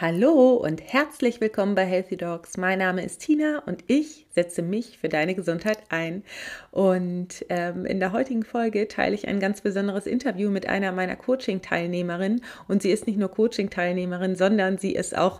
Hallo 0.00 0.54
und 0.54 0.80
herzlich 0.80 1.42
willkommen 1.42 1.74
bei 1.74 1.84
Healthy 1.84 2.16
Dogs. 2.16 2.56
Mein 2.56 2.78
Name 2.78 3.04
ist 3.04 3.20
Tina 3.20 3.58
und 3.66 3.84
ich 3.86 4.24
setze 4.34 4.62
mich 4.62 4.96
für 4.96 5.10
deine 5.10 5.34
Gesundheit 5.34 5.76
ein. 5.90 6.24
Und 6.70 7.44
ähm, 7.50 7.84
in 7.84 8.00
der 8.00 8.12
heutigen 8.12 8.42
Folge 8.42 8.88
teile 8.88 9.14
ich 9.14 9.28
ein 9.28 9.40
ganz 9.40 9.60
besonderes 9.60 10.06
Interview 10.06 10.48
mit 10.48 10.66
einer 10.66 10.92
meiner 10.92 11.16
Coaching-Teilnehmerinnen. 11.16 12.42
Und 12.66 12.80
sie 12.80 12.90
ist 12.90 13.06
nicht 13.06 13.18
nur 13.18 13.30
Coaching-Teilnehmerin, 13.30 14.36
sondern 14.36 14.78
sie 14.78 14.94
ist 14.94 15.14
auch 15.14 15.38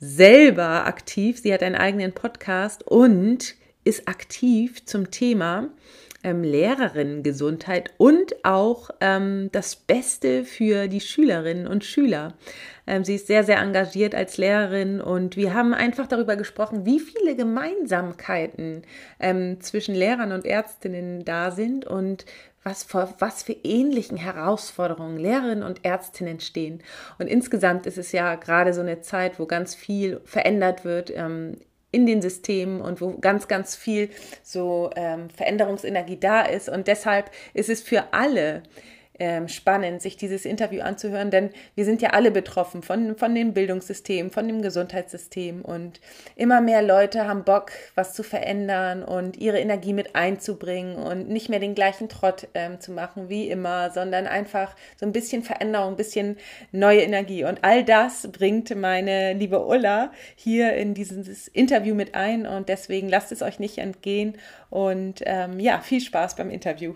selber 0.00 0.86
aktiv. 0.86 1.38
Sie 1.38 1.54
hat 1.54 1.62
einen 1.62 1.76
eigenen 1.76 2.10
Podcast 2.10 2.84
und 2.84 3.54
ist 3.84 4.08
aktiv 4.08 4.84
zum 4.86 5.12
Thema 5.12 5.68
ähm, 6.22 6.42
Lehrerinnengesundheit 6.42 7.90
und 7.96 8.44
auch 8.44 8.90
ähm, 9.00 9.48
das 9.52 9.76
Beste 9.76 10.44
für 10.44 10.88
die 10.88 11.00
Schülerinnen 11.00 11.66
und 11.66 11.84
Schüler. 11.84 12.34
Ähm, 12.86 13.04
sie 13.04 13.14
ist 13.14 13.26
sehr, 13.26 13.44
sehr 13.44 13.58
engagiert 13.58 14.14
als 14.14 14.36
Lehrerin 14.36 15.00
und 15.00 15.36
wir 15.36 15.54
haben 15.54 15.74
einfach 15.74 16.06
darüber 16.06 16.36
gesprochen, 16.36 16.84
wie 16.84 17.00
viele 17.00 17.36
Gemeinsamkeiten 17.36 18.82
ähm, 19.18 19.60
zwischen 19.60 19.94
Lehrern 19.94 20.32
und 20.32 20.44
Ärztinnen 20.44 21.24
da 21.24 21.50
sind 21.50 21.86
und 21.86 22.26
was 22.62 22.84
vor 22.84 23.14
was 23.18 23.42
für 23.42 23.56
ähnlichen 23.64 24.18
Herausforderungen 24.18 25.18
Lehrerinnen 25.18 25.64
und 25.64 25.84
Ärztinnen 25.84 26.40
stehen. 26.40 26.82
Und 27.18 27.26
insgesamt 27.26 27.86
ist 27.86 27.96
es 27.96 28.12
ja 28.12 28.34
gerade 28.34 28.74
so 28.74 28.82
eine 28.82 29.00
Zeit, 29.00 29.38
wo 29.38 29.46
ganz 29.46 29.74
viel 29.74 30.20
verändert 30.24 30.84
wird 30.84 31.10
ähm, 31.14 31.56
in 31.92 32.06
den 32.06 32.22
Systemen 32.22 32.80
und 32.80 33.00
wo 33.00 33.16
ganz, 33.18 33.48
ganz 33.48 33.76
viel 33.76 34.10
so 34.42 34.90
ähm, 34.96 35.28
Veränderungsenergie 35.30 36.18
da 36.18 36.42
ist. 36.42 36.68
Und 36.68 36.86
deshalb 36.86 37.30
ist 37.52 37.68
es 37.68 37.82
für 37.82 38.12
alle 38.12 38.62
ähm, 39.20 39.48
spannend, 39.48 40.00
sich 40.00 40.16
dieses 40.16 40.46
Interview 40.46 40.80
anzuhören, 40.80 41.30
denn 41.30 41.50
wir 41.74 41.84
sind 41.84 42.00
ja 42.00 42.10
alle 42.10 42.30
betroffen 42.30 42.82
von, 42.82 43.16
von 43.16 43.34
dem 43.34 43.52
Bildungssystem, 43.52 44.30
von 44.30 44.48
dem 44.48 44.62
Gesundheitssystem 44.62 45.60
und 45.60 46.00
immer 46.36 46.62
mehr 46.62 46.80
Leute 46.82 47.28
haben 47.28 47.44
Bock, 47.44 47.70
was 47.94 48.14
zu 48.14 48.22
verändern 48.22 49.04
und 49.04 49.36
ihre 49.36 49.60
Energie 49.60 49.92
mit 49.92 50.16
einzubringen 50.16 50.96
und 50.96 51.28
nicht 51.28 51.50
mehr 51.50 51.60
den 51.60 51.74
gleichen 51.74 52.08
Trott 52.08 52.48
ähm, 52.54 52.80
zu 52.80 52.92
machen 52.92 53.28
wie 53.28 53.50
immer, 53.50 53.90
sondern 53.90 54.26
einfach 54.26 54.74
so 54.98 55.04
ein 55.04 55.12
bisschen 55.12 55.42
Veränderung, 55.42 55.90
ein 55.90 55.96
bisschen 55.96 56.38
neue 56.72 57.02
Energie. 57.02 57.44
Und 57.44 57.58
all 57.62 57.84
das 57.84 58.32
bringt 58.32 58.74
meine 58.74 59.34
liebe 59.34 59.64
Ulla 59.64 60.12
hier 60.34 60.72
in 60.72 60.94
dieses 60.94 61.46
Interview 61.46 61.94
mit 61.94 62.14
ein 62.14 62.46
und 62.46 62.70
deswegen 62.70 63.10
lasst 63.10 63.32
es 63.32 63.42
euch 63.42 63.58
nicht 63.58 63.76
entgehen 63.76 64.38
und 64.70 65.20
ähm, 65.26 65.60
ja, 65.60 65.80
viel 65.80 66.00
Spaß 66.00 66.36
beim 66.36 66.48
Interview. 66.48 66.94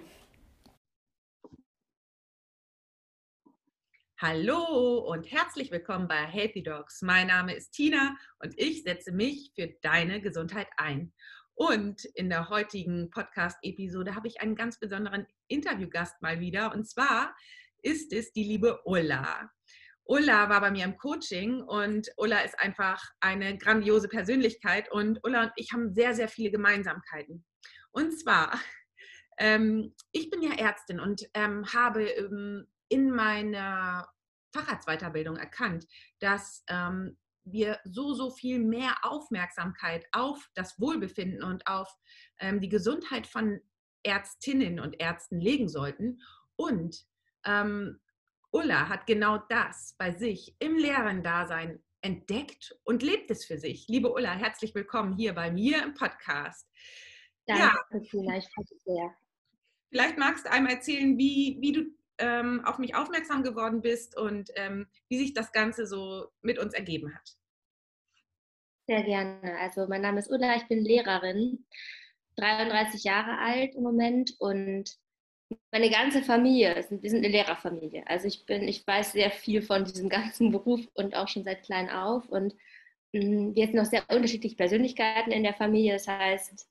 Hallo 4.26 5.00
und 5.00 5.30
herzlich 5.30 5.70
willkommen 5.70 6.08
bei 6.08 6.24
Healthy 6.24 6.62
Dogs. 6.62 7.02
Mein 7.02 7.26
Name 7.26 7.54
ist 7.54 7.72
Tina 7.72 8.16
und 8.38 8.54
ich 8.58 8.82
setze 8.82 9.12
mich 9.12 9.52
für 9.54 9.66
deine 9.82 10.22
Gesundheit 10.22 10.68
ein. 10.78 11.12
Und 11.52 12.06
in 12.14 12.30
der 12.30 12.48
heutigen 12.48 13.10
Podcast-Episode 13.10 14.14
habe 14.14 14.26
ich 14.26 14.40
einen 14.40 14.56
ganz 14.56 14.80
besonderen 14.80 15.26
Interviewgast 15.48 16.22
mal 16.22 16.40
wieder. 16.40 16.72
Und 16.72 16.88
zwar 16.88 17.36
ist 17.82 18.14
es 18.14 18.32
die 18.32 18.44
liebe 18.44 18.80
Ulla. 18.86 19.50
Ulla 20.04 20.48
war 20.48 20.62
bei 20.62 20.70
mir 20.70 20.86
im 20.86 20.96
Coaching 20.96 21.60
und 21.60 22.08
Ulla 22.16 22.38
ist 22.38 22.58
einfach 22.58 23.04
eine 23.20 23.58
grandiose 23.58 24.08
Persönlichkeit 24.08 24.90
und 24.90 25.20
Ulla 25.22 25.42
und 25.42 25.52
ich 25.56 25.70
haben 25.74 25.92
sehr, 25.92 26.14
sehr 26.14 26.28
viele 26.28 26.50
Gemeinsamkeiten. 26.50 27.44
Und 27.90 28.18
zwar, 28.18 28.58
ähm, 29.38 29.94
ich 30.12 30.30
bin 30.30 30.40
ja 30.40 30.54
Ärztin 30.54 30.98
und 30.98 31.28
ähm, 31.34 31.66
habe 31.74 32.08
ähm, 32.08 32.66
in 32.88 33.10
meiner 33.10 34.08
Facharztweiterbildung 34.54 35.36
erkannt, 35.36 35.86
dass 36.20 36.64
ähm, 36.68 37.18
wir 37.44 37.78
so, 37.84 38.14
so 38.14 38.30
viel 38.30 38.58
mehr 38.58 38.94
Aufmerksamkeit 39.02 40.06
auf 40.12 40.48
das 40.54 40.80
Wohlbefinden 40.80 41.42
und 41.42 41.66
auf 41.66 41.92
ähm, 42.38 42.60
die 42.60 42.68
Gesundheit 42.68 43.26
von 43.26 43.60
Ärztinnen 44.02 44.80
und 44.80 45.00
Ärzten 45.00 45.40
legen 45.40 45.68
sollten. 45.68 46.22
Und 46.56 47.04
ähm, 47.44 48.00
Ulla 48.50 48.88
hat 48.88 49.06
genau 49.06 49.38
das 49.48 49.94
bei 49.98 50.12
sich 50.12 50.56
im 50.60 50.76
Lehrerdasein 50.76 51.82
entdeckt 52.00 52.78
und 52.84 53.02
lebt 53.02 53.30
es 53.30 53.44
für 53.44 53.58
sich. 53.58 53.88
Liebe 53.88 54.12
Ulla, 54.12 54.32
herzlich 54.32 54.74
willkommen 54.74 55.16
hier 55.16 55.34
bei 55.34 55.50
mir 55.50 55.82
im 55.82 55.94
Podcast. 55.94 56.68
Danke, 57.46 57.62
ja. 57.62 58.00
vielleicht 58.10 58.48
sehr. 58.84 59.14
Vielleicht 59.90 60.18
magst 60.18 60.46
du 60.46 60.50
einmal 60.50 60.74
erzählen, 60.74 61.16
wie, 61.18 61.58
wie 61.60 61.72
du 61.72 61.84
ähm, 62.18 62.64
auf 62.64 62.78
mich 62.78 62.94
aufmerksam 62.94 63.42
geworden 63.42 63.80
bist 63.80 64.16
und 64.16 64.50
ähm, 64.56 64.86
wie 65.08 65.18
sich 65.18 65.34
das 65.34 65.52
Ganze 65.52 65.86
so 65.86 66.28
mit 66.42 66.58
uns 66.58 66.74
ergeben 66.74 67.14
hat. 67.14 67.36
Sehr 68.86 69.02
gerne. 69.02 69.58
Also 69.60 69.86
mein 69.88 70.02
Name 70.02 70.18
ist 70.18 70.30
Ulla, 70.30 70.56
ich 70.56 70.68
bin 70.68 70.84
Lehrerin, 70.84 71.64
33 72.36 73.04
Jahre 73.04 73.38
alt 73.38 73.74
im 73.74 73.82
Moment 73.82 74.34
und 74.38 74.98
meine 75.72 75.90
ganze 75.90 76.22
Familie, 76.22 76.74
wir 76.74 77.10
sind 77.10 77.18
eine 77.18 77.28
Lehrerfamilie. 77.28 78.04
Also 78.06 78.26
ich 78.26 78.44
bin, 78.46 78.66
ich 78.66 78.86
weiß 78.86 79.12
sehr 79.12 79.30
viel 79.30 79.62
von 79.62 79.84
diesem 79.84 80.08
ganzen 80.08 80.50
Beruf 80.50 80.80
und 80.94 81.14
auch 81.14 81.28
schon 81.28 81.44
seit 81.44 81.62
klein 81.62 81.90
auf 81.90 82.28
und 82.28 82.54
mm, 83.12 83.54
wir 83.54 83.66
sind 83.66 83.74
noch 83.74 83.84
sehr 83.84 84.04
unterschiedliche 84.10 84.56
Persönlichkeiten 84.56 85.32
in 85.32 85.42
der 85.42 85.54
Familie. 85.54 85.94
Das 85.94 86.08
heißt, 86.08 86.68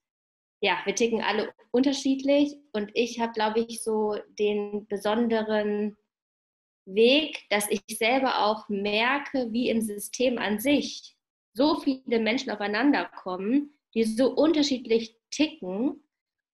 ja, 0.64 0.80
wir 0.86 0.96
ticken 0.96 1.22
alle 1.22 1.54
unterschiedlich 1.72 2.56
und 2.72 2.90
ich 2.94 3.20
habe, 3.20 3.34
glaube 3.34 3.60
ich, 3.60 3.84
so 3.84 4.16
den 4.40 4.88
besonderen 4.88 5.98
Weg, 6.86 7.44
dass 7.50 7.70
ich 7.70 7.82
selber 7.90 8.46
auch 8.46 8.70
merke, 8.70 9.52
wie 9.52 9.70
im 9.70 9.82
System 9.82 10.38
an 10.38 10.60
sich 10.60 11.18
so 11.54 11.82
viele 11.82 12.20
Menschen 12.20 12.50
aufeinander 12.50 13.06
kommen, 13.06 13.78
die 13.94 14.06
so 14.06 14.34
unterschiedlich 14.34 15.18
ticken 15.32 16.02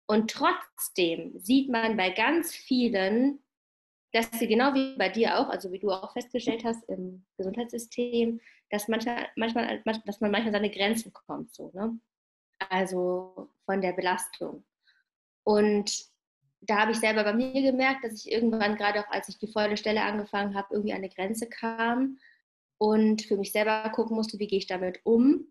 und 0.08 0.32
trotzdem 0.32 1.38
sieht 1.38 1.70
man 1.70 1.96
bei 1.96 2.10
ganz 2.10 2.56
vielen, 2.56 3.44
dass 4.12 4.32
sie 4.32 4.48
genau 4.48 4.74
wie 4.74 4.98
bei 4.98 5.10
dir 5.10 5.38
auch, 5.38 5.50
also 5.50 5.72
wie 5.72 5.80
du 5.80 5.92
auch 5.92 6.14
festgestellt 6.14 6.64
hast 6.64 6.84
im 6.90 7.28
Gesundheitssystem, 7.38 8.42
dass 8.72 8.88
manchmal, 8.88 9.28
manchmal, 9.36 9.84
dass 10.06 10.20
man 10.20 10.32
manchmal 10.32 10.54
seine 10.54 10.72
Grenzen 10.72 11.14
kommt. 11.14 11.54
So, 11.54 11.70
ne? 11.76 12.00
Also 12.70 13.50
von 13.66 13.82
der 13.82 13.94
Belastung. 13.94 14.64
Und 15.44 16.10
da 16.62 16.80
habe 16.80 16.92
ich 16.92 17.00
selber 17.00 17.24
bei 17.24 17.34
mir 17.34 17.62
gemerkt, 17.62 18.04
dass 18.04 18.14
ich 18.14 18.32
irgendwann, 18.32 18.76
gerade 18.76 19.00
auch 19.00 19.10
als 19.10 19.30
ich 19.30 19.38
die 19.38 19.52
volle 19.52 19.78
Stelle 19.78 20.02
angefangen 20.02 20.56
habe, 20.56 20.68
irgendwie 20.72 20.92
an 20.92 21.00
eine 21.00 21.10
Grenze 21.10 21.48
kam 21.48 22.18
und 22.78 23.24
für 23.24 23.38
mich 23.38 23.52
selber 23.52 23.90
gucken 23.90 24.16
musste, 24.16 24.40
wie 24.40 24.48
gehe 24.48 24.60
ich 24.60 24.68
damit 24.68 25.00
um. 25.04 25.48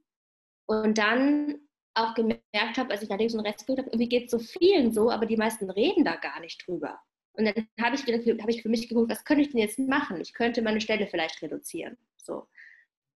Und 0.66 0.98
dann 0.98 1.60
auch 1.94 2.14
gemerkt 2.14 2.76
habe, 2.76 2.90
als 2.90 3.02
ich 3.02 3.08
nach 3.08 3.18
links 3.18 3.34
und 3.34 3.40
rechts 3.40 3.64
geguckt 3.64 3.80
habe, 3.80 3.90
irgendwie 3.90 4.08
geht 4.08 4.26
es 4.26 4.30
so 4.30 4.38
vielen 4.38 4.92
so, 4.92 5.10
aber 5.10 5.26
die 5.26 5.36
meisten 5.36 5.70
reden 5.70 6.04
da 6.04 6.16
gar 6.16 6.40
nicht 6.40 6.66
drüber. 6.66 7.00
Und 7.32 7.44
dann 7.44 7.68
habe 7.80 7.96
ich, 7.96 8.02
hab 8.02 8.48
ich 8.48 8.62
für 8.62 8.68
mich 8.68 8.88
geguckt, 8.88 9.10
was 9.10 9.24
könnte 9.24 9.42
ich 9.42 9.50
denn 9.50 9.60
jetzt 9.60 9.78
machen? 9.78 10.20
Ich 10.20 10.34
könnte 10.34 10.60
meine 10.60 10.80
Stelle 10.80 11.06
vielleicht 11.06 11.40
reduzieren. 11.40 11.96
So 12.16 12.46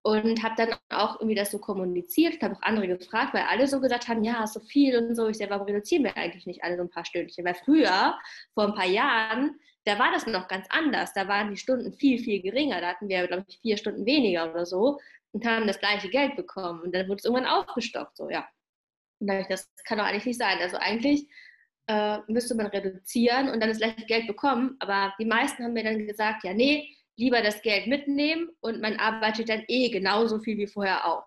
und 0.02 0.42
habe 0.42 0.54
dann 0.56 0.74
auch 0.90 1.20
irgendwie 1.20 1.36
das 1.36 1.52
so 1.52 1.58
kommuniziert 1.58 2.34
und 2.34 2.42
habe 2.42 2.56
auch 2.56 2.62
andere 2.62 2.88
gefragt, 2.88 3.34
weil 3.34 3.44
alle 3.44 3.68
so 3.68 3.80
gesagt 3.80 4.08
haben, 4.08 4.24
ja, 4.24 4.46
so 4.46 4.60
viel 4.60 4.96
und 4.96 5.14
so. 5.14 5.28
Ich 5.28 5.38
sage, 5.38 5.50
warum 5.50 5.66
reduzieren 5.66 6.04
wir 6.04 6.16
eigentlich 6.16 6.46
nicht 6.46 6.64
alle 6.64 6.76
so 6.76 6.82
ein 6.82 6.90
paar 6.90 7.04
Stündchen? 7.04 7.44
Weil 7.44 7.54
früher, 7.54 8.18
vor 8.54 8.64
ein 8.64 8.74
paar 8.74 8.86
Jahren, 8.86 9.60
da 9.84 9.98
war 9.98 10.10
das 10.12 10.26
noch 10.26 10.48
ganz 10.48 10.66
anders. 10.70 11.12
Da 11.12 11.28
waren 11.28 11.50
die 11.50 11.56
Stunden 11.56 11.92
viel, 11.92 12.18
viel 12.18 12.42
geringer. 12.42 12.80
Da 12.80 12.88
hatten 12.88 13.08
wir, 13.08 13.26
glaube 13.28 13.44
ich, 13.48 13.58
vier 13.60 13.76
Stunden 13.76 14.04
weniger 14.04 14.50
oder 14.50 14.66
so 14.66 14.98
und 15.32 15.46
haben 15.46 15.66
das 15.66 15.78
gleiche 15.78 16.08
Geld 16.08 16.34
bekommen. 16.34 16.82
Und 16.82 16.94
dann 16.94 17.06
wurde 17.06 17.18
es 17.18 17.24
irgendwann 17.24 17.46
aufgestockt, 17.46 18.16
so, 18.16 18.28
ja. 18.28 18.46
Und 19.20 19.28
dann 19.28 19.40
ich, 19.40 19.46
das 19.46 19.70
kann 19.84 19.98
doch 19.98 20.04
eigentlich 20.04 20.26
nicht 20.26 20.38
sein. 20.38 20.58
Also 20.60 20.78
eigentlich 20.78 21.28
äh, 21.86 22.18
müsste 22.26 22.56
man 22.56 22.66
reduzieren 22.66 23.48
und 23.48 23.60
dann 23.60 23.68
das 23.68 23.78
gleiche 23.78 24.04
Geld 24.06 24.26
bekommen. 24.26 24.76
Aber 24.80 25.14
die 25.20 25.24
meisten 25.24 25.62
haben 25.62 25.74
mir 25.74 25.84
dann 25.84 26.06
gesagt, 26.06 26.42
ja, 26.42 26.54
nee, 26.54 26.92
lieber 27.16 27.42
das 27.42 27.62
Geld 27.62 27.86
mitnehmen 27.86 28.50
und 28.60 28.80
man 28.80 28.96
arbeitet 28.96 29.48
dann 29.48 29.64
eh 29.68 29.90
genauso 29.90 30.38
viel 30.38 30.58
wie 30.58 30.66
vorher 30.66 31.06
auch. 31.06 31.26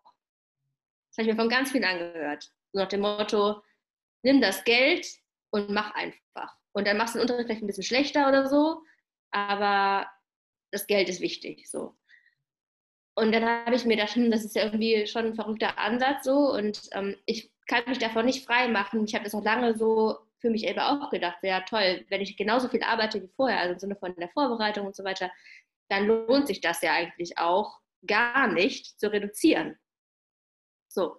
Das 1.10 1.18
habe 1.18 1.30
ich 1.30 1.36
mir 1.36 1.42
von 1.42 1.50
ganz 1.50 1.72
vielen 1.72 1.86
angehört. 1.86 2.52
So 2.74 2.80
nach 2.80 2.88
dem 2.88 3.02
Motto, 3.02 3.62
nimm 4.24 4.42
das 4.42 4.64
Geld 4.64 5.08
und 5.52 5.70
mach 5.70 5.94
einfach. 5.96 6.58
Und 6.74 6.88
dann 6.88 6.98
machst 6.98 7.16
du 7.16 7.20
den 7.20 7.22
Unterricht 7.24 7.48
vielleicht 7.48 7.64
ein 7.64 7.68
bisschen 7.68 7.84
schlechter 7.84 8.28
oder 8.28 8.48
so, 8.48 8.82
aber 9.32 10.10
das 10.72 10.88
Geld 10.88 11.08
ist 11.08 11.22
wichtig. 11.22 11.70
So. 11.70 11.96
Und 13.16 13.32
dann 13.32 13.46
habe 13.46 13.76
ich 13.76 13.86
mir 13.86 13.96
gedacht, 13.96 14.16
hm, 14.16 14.30
das 14.30 14.44
ist 14.44 14.56
ja 14.56 14.64
irgendwie 14.64 15.08
schon 15.08 15.26
ein 15.28 15.36
verrückter 15.36 15.78
Ansatz 15.78 16.26
so 16.26 16.54
und 16.54 16.82
ähm, 16.92 17.16
ich 17.26 17.52
kann 17.68 17.84
mich 17.88 17.98
davon 17.98 18.26
nicht 18.26 18.46
frei 18.46 18.68
machen. 18.68 19.06
Ich 19.06 19.16
habe 19.16 19.24
das 19.24 19.34
auch 19.34 19.44
lange 19.44 19.78
so 19.78 20.18
für 20.40 20.50
mich 20.50 20.62
selber 20.62 20.90
auch 20.90 21.10
gedacht, 21.10 21.38
ja 21.42 21.62
toll, 21.62 22.06
wenn 22.10 22.22
ich 22.22 22.38
genauso 22.38 22.68
viel 22.68 22.84
arbeite 22.84 23.24
wie 23.24 23.30
vorher, 23.36 23.60
also 23.60 23.74
im 23.74 23.80
Sinne 23.80 23.96
von 23.96 24.16
der 24.18 24.30
Vorbereitung 24.30 24.86
und 24.86 24.96
so 24.96 25.04
weiter, 25.04 25.32
dann 25.90 26.08
lohnt 26.08 26.48
sich 26.48 26.62
das 26.62 26.82
ja 26.82 26.94
eigentlich 26.94 27.38
auch 27.38 27.80
gar 28.06 28.48
nicht 28.48 29.00
zu 29.00 29.12
reduzieren. 29.12 29.78
So. 30.88 31.18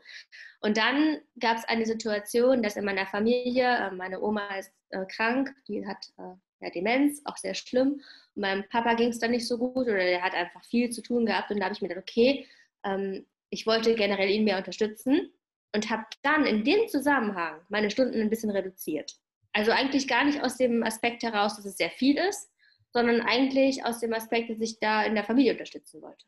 Und 0.61 0.77
dann 0.79 1.21
gab 1.39 1.59
es 1.59 1.65
eine 1.65 1.87
Situation, 1.87 2.63
dass 2.63 2.77
in 2.77 2.85
meiner 2.85 3.07
Familie, 3.07 3.77
äh, 3.77 3.91
meine 3.91 4.21
Oma 4.21 4.57
ist 4.57 4.73
äh, 4.91 5.05
krank, 5.07 5.55
die 5.69 5.87
hat 5.87 6.07
äh, 6.19 6.35
ja, 6.61 6.71
Demenz, 6.71 7.21
auch 7.25 7.37
sehr 7.37 7.55
schlimm. 7.55 8.01
Und 8.35 8.43
meinem 8.43 8.69
Papa 8.69 8.95
ging 8.95 9.11
es 9.11 9.19
dann 9.19 9.33
nicht 9.33 9.47
so 9.47 9.59
gut 9.59 9.87
oder 9.87 9.99
der 9.99 10.23
hat 10.23 10.35
einfach 10.35 10.65
viel 10.65 10.91
zu 10.91 11.03
tun 11.03 11.27
gehabt. 11.27 11.51
Und 11.51 11.59
da 11.61 11.67
habe 11.67 11.75
ich 11.75 11.83
mir 11.83 11.89
gedacht, 11.89 12.07
okay, 12.09 12.47
ähm, 12.85 13.27
ich 13.51 13.67
wollte 13.67 13.95
generell 13.95 14.31
ihn 14.31 14.45
mehr 14.45 14.57
unterstützen 14.57 15.33
und 15.75 15.91
habe 15.91 16.05
dann 16.23 16.47
in 16.47 16.65
dem 16.65 16.89
Zusammenhang 16.89 17.61
meine 17.69 17.91
Stunden 17.91 18.21
ein 18.21 18.31
bisschen 18.31 18.51
reduziert. 18.51 19.15
Also 19.53 19.71
eigentlich 19.71 20.09
gar 20.09 20.25
nicht 20.25 20.43
aus 20.43 20.57
dem 20.57 20.83
Aspekt 20.83 21.23
heraus, 21.23 21.57
dass 21.57 21.65
es 21.65 21.77
sehr 21.77 21.91
viel 21.91 22.19
ist, 22.19 22.51
sondern 22.97 23.21
eigentlich 23.21 23.85
aus 23.85 24.01
dem 24.01 24.15
Aspekt, 24.15 24.49
dass 24.49 24.59
ich 24.59 24.79
da 24.79 25.05
in 25.05 25.15
der 25.15 25.25
Familie 25.25 25.53
unterstützen 25.53 26.01
wollte. 26.01 26.25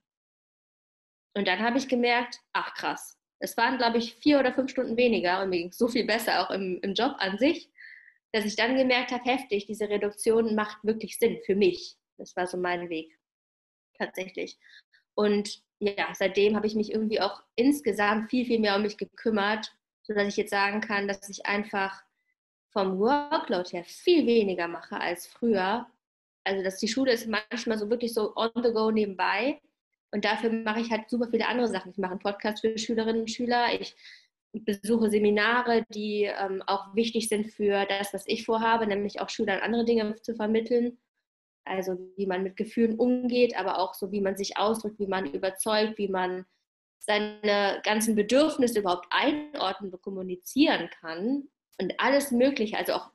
Und 1.35 1.49
dann 1.49 1.61
habe 1.61 1.79
ich 1.79 1.89
gemerkt, 1.89 2.41
ach 2.53 2.75
krass, 2.75 3.19
es 3.39 3.57
waren, 3.57 3.79
glaube 3.79 3.97
ich, 3.97 4.17
vier 4.17 4.39
oder 4.39 4.53
fünf 4.53 4.71
Stunden 4.71 4.99
weniger 4.99 5.41
und 5.43 5.49
mir 5.49 5.61
ging 5.61 5.71
es 5.71 5.79
so 5.79 5.89
viel 5.89 6.05
besser 6.05 6.43
auch 6.43 6.51
im, 6.51 6.79
im 6.83 6.93
Job 6.93 7.15
an 7.21 7.39
sich, 7.39 7.71
dass 8.33 8.45
ich 8.45 8.55
dann 8.55 8.77
gemerkt 8.77 9.13
habe, 9.13 9.25
heftig, 9.25 9.65
diese 9.65 9.89
Reduktion 9.89 10.55
macht 10.55 10.85
wirklich 10.85 11.19
Sinn 11.19 11.39
für 11.47 11.55
mich. 11.55 11.97
Das 12.19 12.37
war 12.37 12.47
so 12.47 12.59
mein 12.59 12.91
Weg, 12.91 13.19
tatsächlich. 13.97 14.59
Und 15.15 15.63
ja, 15.79 16.13
seitdem 16.13 16.55
habe 16.55 16.67
ich 16.67 16.75
mich 16.75 16.93
irgendwie 16.93 17.23
auch 17.23 17.43
insgesamt 17.55 18.29
viel, 18.29 18.45
viel 18.45 18.59
mehr 18.59 18.77
um 18.77 18.83
mich 18.83 18.99
gekümmert, 18.99 19.75
sodass 20.03 20.29
ich 20.29 20.37
jetzt 20.37 20.51
sagen 20.51 20.83
kann, 20.83 21.09
dass 21.09 21.31
ich 21.31 21.47
einfach 21.47 22.03
vom 22.73 22.99
Workload 22.99 23.71
her 23.71 23.85
viel 23.85 24.27
weniger 24.27 24.69
mache 24.69 25.01
als 25.01 25.27
früher. 25.27 25.87
Also, 26.45 26.63
dass 26.63 26.79
die 26.79 26.89
Schule 26.89 27.13
ist 27.13 27.27
manchmal 27.27 27.79
so 27.79 27.91
wirklich 27.91 28.15
so 28.15 28.35
on 28.37 28.51
the 28.55 28.73
go 28.73 28.91
nebenbei 28.91 29.61
und 30.11 30.25
dafür 30.25 30.51
mache 30.51 30.81
ich 30.81 30.91
halt 30.91 31.11
super 31.11 31.29
viele 31.31 31.47
andere 31.47 31.69
Sachen. 31.69 31.93
Ich 31.93 31.99
mache 31.99 32.13
einen 32.13 32.21
Podcast 32.21 32.61
für 32.61 32.77
Schülerinnen 32.79 33.23
und 33.23 33.31
Schüler. 33.31 33.67
Ich 33.79 33.95
besuche 34.53 35.11
Seminare, 35.11 35.85
die 35.91 36.25
ähm, 36.25 36.63
auch 36.67 36.95
wichtig 36.95 37.29
sind 37.29 37.53
für 37.53 37.85
das, 37.85 38.15
was 38.15 38.25
ich 38.27 38.47
vorhabe, 38.47 38.87
nämlich 38.87 39.21
auch 39.21 39.29
Schülern 39.29 39.61
andere 39.61 39.85
Dinge 39.85 40.15
zu 40.23 40.35
vermitteln. 40.35 40.99
Also 41.65 41.99
wie 42.17 42.27
man 42.27 42.43
mit 42.43 42.57
Gefühlen 42.57 42.99
umgeht, 42.99 43.59
aber 43.59 43.79
auch 43.79 43.93
so, 43.93 44.11
wie 44.11 44.23
man 44.23 44.37
sich 44.37 44.57
ausdrückt, 44.57 44.99
wie 44.99 45.07
man 45.07 45.27
überzeugt, 45.27 45.99
wie 45.99 46.09
man 46.09 46.47
seine 46.99 47.81
ganzen 47.85 48.15
Bedürfnisse 48.15 48.81
überhaupt 48.81 49.07
einordnen 49.11 49.93
und 49.93 50.03
kommunizieren 50.03 50.89
kann. 51.01 51.49
Und 51.79 51.95
alles 51.99 52.31
Mögliche, 52.31 52.79
also 52.79 52.95
auch 52.95 53.11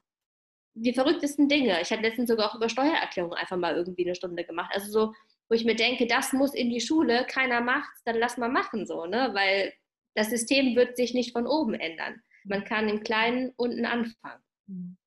die 0.76 0.94
verrücktesten 0.94 1.48
Dinge. 1.48 1.82
Ich 1.82 1.92
hatte 1.92 2.02
letztens 2.02 2.30
sogar 2.30 2.50
auch 2.50 2.56
über 2.56 2.70
Steuererklärung 2.70 3.34
einfach 3.34 3.58
mal 3.58 3.76
irgendwie 3.76 4.06
eine 4.06 4.16
Stunde 4.16 4.44
gemacht. 4.44 4.72
Also 4.74 4.92
so 4.92 5.14
wo 5.50 5.56
ich 5.56 5.66
mir 5.66 5.76
denke, 5.76 6.08
das 6.08 6.34
muss 6.34 6.54
in 6.54 6.70
die 6.70 6.82
Schule, 6.82 7.26
keiner 7.28 7.62
macht 7.62 7.92
dann 8.06 8.18
lass 8.18 8.38
mal 8.38 8.50
machen 8.50 8.86
so, 8.86 9.06
ne? 9.06 9.30
Weil 9.34 9.74
das 10.16 10.30
System 10.30 10.76
wird 10.76 10.98
sich 10.98 11.14
nicht 11.14 11.32
von 11.32 11.48
oben 11.48 11.74
ändern. 11.74 12.22
Man 12.44 12.64
kann 12.64 12.90
im 12.90 13.04
Kleinen 13.04 13.52
unten 13.56 13.86
anfangen. 13.86 14.44
Mhm. 14.68 14.98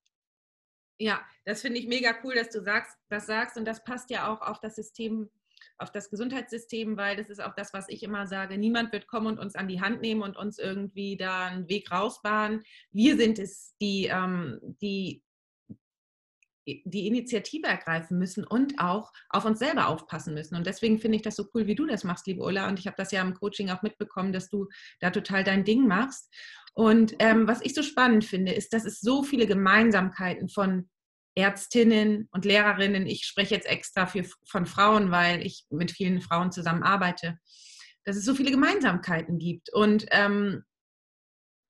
Ja, 0.99 1.21
das 1.45 1.61
finde 1.61 1.79
ich 1.79 1.87
mega 1.87 2.15
cool, 2.23 2.33
dass 2.33 2.49
du 2.49 2.61
sagst, 2.61 2.97
das 3.09 3.27
sagst 3.27 3.57
und 3.57 3.65
das 3.65 3.83
passt 3.83 4.09
ja 4.09 4.33
auch 4.33 4.41
auf 4.41 4.59
das 4.59 4.75
System, 4.75 5.29
auf 5.77 5.91
das 5.91 6.09
Gesundheitssystem, 6.09 6.97
weil 6.97 7.15
das 7.15 7.29
ist 7.29 7.39
auch 7.39 7.53
das, 7.53 7.73
was 7.73 7.87
ich 7.87 8.01
immer 8.01 8.25
sage. 8.25 8.57
Niemand 8.57 8.91
wird 8.91 9.05
kommen 9.05 9.27
und 9.27 9.39
uns 9.39 9.55
an 9.55 9.67
die 9.67 9.79
Hand 9.79 10.01
nehmen 10.01 10.23
und 10.23 10.37
uns 10.37 10.57
irgendwie 10.57 11.15
da 11.17 11.47
einen 11.47 11.69
Weg 11.69 11.91
rausbahnen. 11.91 12.63
Wir 12.91 13.15
sind 13.15 13.37
es, 13.37 13.75
die, 13.79 14.05
ähm, 14.05 14.59
die 14.81 15.21
die 16.85 17.07
Initiative 17.07 17.67
ergreifen 17.67 18.17
müssen 18.17 18.43
und 18.43 18.79
auch 18.79 19.11
auf 19.29 19.45
uns 19.45 19.59
selber 19.59 19.87
aufpassen 19.87 20.33
müssen. 20.33 20.55
Und 20.55 20.67
deswegen 20.67 20.99
finde 20.99 21.15
ich 21.15 21.21
das 21.21 21.35
so 21.35 21.47
cool, 21.53 21.65
wie 21.65 21.75
du 21.75 21.85
das 21.85 22.03
machst, 22.03 22.27
liebe 22.27 22.43
Ulla. 22.43 22.67
Und 22.67 22.79
ich 22.79 22.87
habe 22.87 22.97
das 22.97 23.11
ja 23.11 23.21
im 23.21 23.33
Coaching 23.33 23.69
auch 23.69 23.81
mitbekommen, 23.81 24.33
dass 24.33 24.49
du 24.49 24.67
da 24.99 25.09
total 25.09 25.43
dein 25.43 25.63
Ding 25.63 25.87
machst. 25.87 26.29
Und 26.73 27.15
ähm, 27.19 27.47
was 27.47 27.61
ich 27.61 27.73
so 27.73 27.83
spannend 27.83 28.25
finde, 28.25 28.51
ist, 28.51 28.73
dass 28.73 28.85
es 28.85 28.99
so 28.99 29.23
viele 29.23 29.47
Gemeinsamkeiten 29.47 30.49
von 30.49 30.89
Ärztinnen 31.35 32.27
und 32.31 32.45
Lehrerinnen, 32.45 33.07
ich 33.07 33.25
spreche 33.25 33.55
jetzt 33.55 33.67
extra 33.67 34.07
für, 34.07 34.25
von 34.45 34.65
Frauen, 34.65 35.11
weil 35.11 35.45
ich 35.45 35.65
mit 35.69 35.91
vielen 35.91 36.19
Frauen 36.19 36.51
zusammenarbeite, 36.51 37.37
dass 38.03 38.17
es 38.17 38.25
so 38.25 38.33
viele 38.33 38.51
Gemeinsamkeiten 38.51 39.37
gibt. 39.37 39.71
Und 39.71 40.05
ähm, 40.11 40.63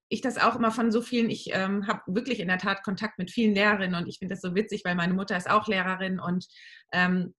ich 0.09 0.21
das 0.21 0.38
auch 0.38 0.56
immer 0.56 0.71
von 0.71 0.92
so 0.92 1.01
vielen, 1.01 1.30
ich 1.30 1.50
ähm, 1.54 1.88
habe 1.88 2.01
wirklich 2.07 2.39
in 2.39 2.48
der 2.48 2.57
Tat 2.57 2.83
Kontakt 2.83 3.18
mit 3.18 3.31
vielen 3.31 3.54
Lehrerinnen 3.54 4.01
und 4.01 4.07
ich 4.07 4.19
finde 4.19 4.36
das 4.36 4.42
so 4.42 4.56
witzig, 4.56 4.83
weil 4.86 4.95
meine 4.95 5.13
Mutter 5.13 5.36
ist 5.36 5.50
auch 5.50 5.68
Lehrerin 5.68 6.19
und 6.19 6.48
ähm, 6.94 7.33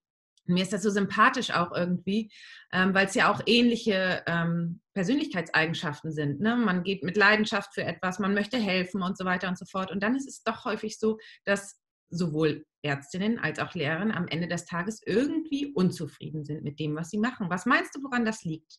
mir 0.49 0.63
ist 0.63 0.73
das 0.73 0.83
so 0.83 0.91
sympathisch 0.91 1.51
auch 1.51 1.73
irgendwie, 1.73 2.31
ähm, 2.73 2.95
weil 2.95 3.07
es 3.07 3.15
ja 3.15 3.31
auch 3.31 3.43
ähnliche 3.47 4.23
ähm, 4.27 4.81
Persönlichkeitseigenschaften 4.95 6.11
sind. 6.11 6.41
Ne? 6.41 6.57
Man 6.57 6.83
geht 6.83 7.03
mit 7.03 7.17
Leidenschaft 7.17 7.75
für 7.75 7.85
etwas, 7.85 8.19
man 8.19 8.35
möchte 8.35 8.57
helfen 8.59 9.03
und 9.03 9.19
so 9.19 9.25
weiter 9.25 9.49
und 9.49 9.59
so 9.59 9.67
fort. 9.67 9.91
Und 9.91 10.03
dann 10.03 10.17
ist 10.17 10.27
es 10.27 10.43
doch 10.43 10.65
häufig 10.65 10.99
so, 10.99 11.19
dass 11.45 11.79
sowohl 12.11 12.65
Ärztinnen 12.83 13.39
als 13.39 13.59
auch 13.59 13.75
Lehrerinnen 13.75 14.15
am 14.15 14.29
Ende 14.29 14.49
des 14.49 14.65
Tages 14.65 15.03
irgendwie 15.05 15.73
unzufrieden 15.75 16.45
sind 16.45 16.63
mit 16.63 16.81
dem, 16.81 16.97
was 16.97 17.11
sie 17.11 17.19
machen. 17.19 17.51
Was 17.51 17.67
meinst 17.67 17.95
du, 17.95 18.03
woran 18.03 18.25
das 18.25 18.45
liegt? 18.45 18.79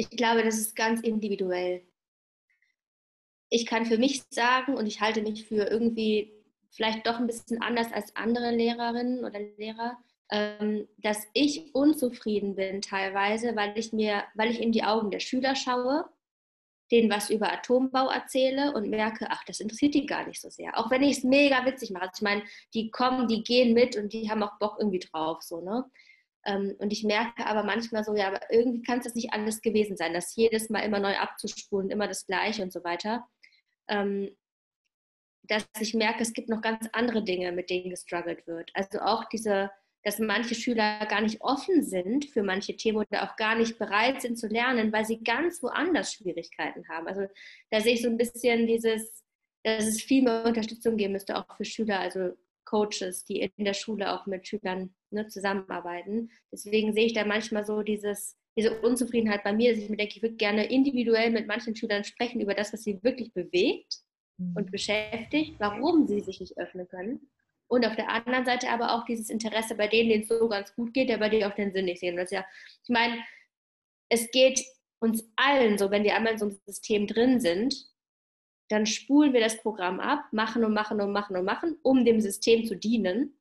Ich 0.00 0.10
glaube, 0.10 0.44
das 0.44 0.56
ist 0.56 0.76
ganz 0.76 1.00
individuell. 1.00 1.82
Ich 3.50 3.66
kann 3.66 3.84
für 3.84 3.98
mich 3.98 4.22
sagen 4.30 4.76
und 4.76 4.86
ich 4.86 5.00
halte 5.00 5.22
mich 5.22 5.48
für 5.48 5.64
irgendwie 5.64 6.32
vielleicht 6.70 7.04
doch 7.04 7.18
ein 7.18 7.26
bisschen 7.26 7.60
anders 7.60 7.92
als 7.92 8.14
andere 8.14 8.52
Lehrerinnen 8.52 9.24
oder 9.24 9.40
Lehrer, 9.40 9.98
ähm, 10.30 10.86
dass 10.98 11.26
ich 11.34 11.74
unzufrieden 11.74 12.54
bin 12.54 12.80
teilweise, 12.80 13.56
weil 13.56 13.76
ich 13.76 13.92
mir, 13.92 14.22
weil 14.34 14.52
ich 14.52 14.60
in 14.60 14.70
die 14.70 14.84
Augen 14.84 15.10
der 15.10 15.18
Schüler 15.18 15.56
schaue, 15.56 16.04
denen 16.92 17.10
was 17.10 17.28
über 17.28 17.52
Atombau 17.52 18.08
erzähle 18.08 18.74
und 18.74 18.88
merke, 18.88 19.26
ach, 19.30 19.42
das 19.46 19.58
interessiert 19.58 19.94
die 19.94 20.06
gar 20.06 20.28
nicht 20.28 20.40
so 20.40 20.48
sehr. 20.48 20.78
Auch 20.78 20.92
wenn 20.92 21.02
ich 21.02 21.18
es 21.18 21.24
mega 21.24 21.66
witzig 21.66 21.90
mache. 21.90 22.04
Also 22.04 22.18
ich 22.18 22.22
meine, 22.22 22.44
die 22.72 22.92
kommen, 22.92 23.26
die 23.26 23.42
gehen 23.42 23.74
mit 23.74 23.96
und 23.96 24.12
die 24.12 24.30
haben 24.30 24.44
auch 24.44 24.60
Bock 24.60 24.76
irgendwie 24.78 25.00
drauf, 25.00 25.42
so, 25.42 25.60
ne? 25.60 25.90
Ähm, 26.44 26.74
und 26.78 26.92
ich 26.92 27.04
merke 27.04 27.46
aber 27.46 27.64
manchmal 27.64 28.04
so, 28.04 28.14
ja, 28.14 28.28
aber 28.28 28.40
irgendwie 28.50 28.82
kann 28.82 28.98
es 28.98 29.04
das 29.04 29.14
nicht 29.14 29.32
alles 29.32 29.60
gewesen 29.60 29.96
sein, 29.96 30.14
das 30.14 30.34
jedes 30.36 30.70
Mal 30.70 30.80
immer 30.80 31.00
neu 31.00 31.16
abzuspulen, 31.16 31.90
immer 31.90 32.08
das 32.08 32.26
Gleiche 32.26 32.62
und 32.62 32.72
so 32.72 32.84
weiter. 32.84 33.26
Ähm, 33.88 34.36
dass 35.48 35.66
ich 35.80 35.94
merke, 35.94 36.22
es 36.22 36.32
gibt 36.32 36.48
noch 36.48 36.60
ganz 36.60 36.88
andere 36.92 37.24
Dinge, 37.24 37.52
mit 37.52 37.70
denen 37.70 37.90
gestruggelt 37.90 38.46
wird. 38.46 38.70
Also 38.74 39.00
auch 39.00 39.24
diese, 39.24 39.70
dass 40.04 40.18
manche 40.18 40.54
Schüler 40.54 41.04
gar 41.06 41.22
nicht 41.22 41.40
offen 41.40 41.82
sind 41.82 42.26
für 42.26 42.42
manche 42.42 42.76
Themen 42.76 42.98
oder 42.98 43.24
auch 43.24 43.36
gar 43.36 43.56
nicht 43.56 43.78
bereit 43.78 44.22
sind 44.22 44.38
zu 44.38 44.46
lernen, 44.46 44.92
weil 44.92 45.06
sie 45.06 45.22
ganz 45.22 45.62
woanders 45.62 46.12
Schwierigkeiten 46.12 46.86
haben. 46.88 47.08
Also 47.08 47.26
da 47.70 47.80
sehe 47.80 47.94
ich 47.94 48.02
so 48.02 48.08
ein 48.08 48.18
bisschen 48.18 48.66
dieses, 48.66 49.24
dass 49.64 49.86
es 49.86 50.02
viel 50.02 50.22
mehr 50.22 50.44
Unterstützung 50.44 50.96
geben 50.96 51.14
müsste, 51.14 51.36
auch 51.36 51.56
für 51.56 51.64
Schüler, 51.64 52.00
also 52.00 52.34
Coaches, 52.68 53.24
die 53.24 53.40
in 53.40 53.64
der 53.64 53.74
Schule 53.74 54.12
auch 54.12 54.26
mit 54.26 54.46
Schülern 54.46 54.94
ne, 55.10 55.26
zusammenarbeiten. 55.26 56.30
Deswegen 56.52 56.92
sehe 56.92 57.06
ich 57.06 57.14
da 57.14 57.24
manchmal 57.24 57.64
so 57.64 57.82
dieses, 57.82 58.36
diese 58.56 58.80
Unzufriedenheit 58.80 59.42
bei 59.42 59.54
mir, 59.54 59.72
dass 59.72 59.82
ich 59.82 59.88
mir 59.88 59.96
denke, 59.96 60.16
ich 60.16 60.22
würde 60.22 60.36
gerne 60.36 60.66
individuell 60.66 61.30
mit 61.30 61.46
manchen 61.46 61.74
Schülern 61.74 62.04
sprechen 62.04 62.40
über 62.40 62.54
das, 62.54 62.72
was 62.72 62.82
sie 62.82 63.02
wirklich 63.02 63.32
bewegt 63.32 64.00
mhm. 64.36 64.54
und 64.54 64.70
beschäftigt, 64.70 65.54
warum 65.58 66.06
sie 66.06 66.20
sich 66.20 66.40
nicht 66.40 66.58
öffnen 66.58 66.86
können. 66.88 67.30
Und 67.68 67.86
auf 67.86 67.96
der 67.96 68.10
anderen 68.10 68.44
Seite 68.44 68.68
aber 68.68 68.94
auch 68.94 69.04
dieses 69.06 69.30
Interesse 69.30 69.74
bei 69.74 69.88
denen, 69.88 70.10
denen 70.10 70.22
es 70.22 70.28
so 70.28 70.48
ganz 70.48 70.74
gut 70.74 70.92
geht, 70.92 71.08
der 71.08 71.18
bei 71.18 71.30
dir 71.30 71.48
auch 71.48 71.54
den 71.54 71.72
Sinn 71.72 71.86
nicht 71.86 72.00
sehen. 72.00 72.16
Das 72.16 72.30
ja, 72.30 72.44
ich 72.82 72.90
meine, 72.90 73.18
es 74.10 74.30
geht 74.30 74.62
uns 75.00 75.30
allen 75.36 75.78
so, 75.78 75.90
wenn 75.90 76.04
wir 76.04 76.16
einmal 76.16 76.32
in 76.32 76.38
so 76.38 76.46
einem 76.46 76.58
System 76.66 77.06
drin 77.06 77.40
sind, 77.40 77.74
dann 78.68 78.86
spulen 78.86 79.32
wir 79.32 79.40
das 79.40 79.58
Programm 79.58 79.98
ab, 79.98 80.24
machen 80.32 80.64
und 80.64 80.74
machen 80.74 81.00
und 81.00 81.12
machen 81.12 81.36
und 81.36 81.44
machen, 81.44 81.78
um 81.82 82.04
dem 82.04 82.20
System 82.20 82.66
zu 82.66 82.76
dienen. 82.76 83.38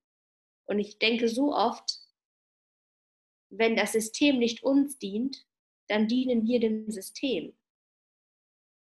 Und 0.65 0.79
ich 0.79 0.99
denke 0.99 1.27
so 1.27 1.53
oft, 1.53 1.99
wenn 3.49 3.75
das 3.75 3.91
System 3.91 4.39
nicht 4.39 4.63
uns 4.63 4.97
dient, 4.97 5.45
dann 5.87 6.07
dienen 6.07 6.45
wir 6.45 6.59
dem 6.59 6.89
System. 6.89 7.53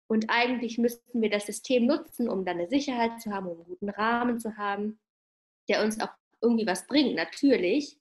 Und 0.09 0.29
eigentlich 0.29 0.77
müssten 0.77 1.23
wir 1.23 1.31
das 1.31 1.47
System 1.47 1.87
nutzen, 1.87 2.29
um 2.29 2.45
dann 2.45 2.59
eine 2.59 2.69
Sicherheit 2.69 3.21
zu 3.21 3.31
haben, 3.31 3.47
um 3.47 3.57
einen 3.57 3.65
guten 3.65 3.89
Rahmen 3.89 4.39
zu 4.39 4.57
haben, 4.59 5.01
der 5.69 5.83
uns 5.83 6.01
auch 6.01 6.11
irgendwie 6.43 6.67
was 6.67 6.87
bringt, 6.87 7.15
natürlich. 7.15 7.99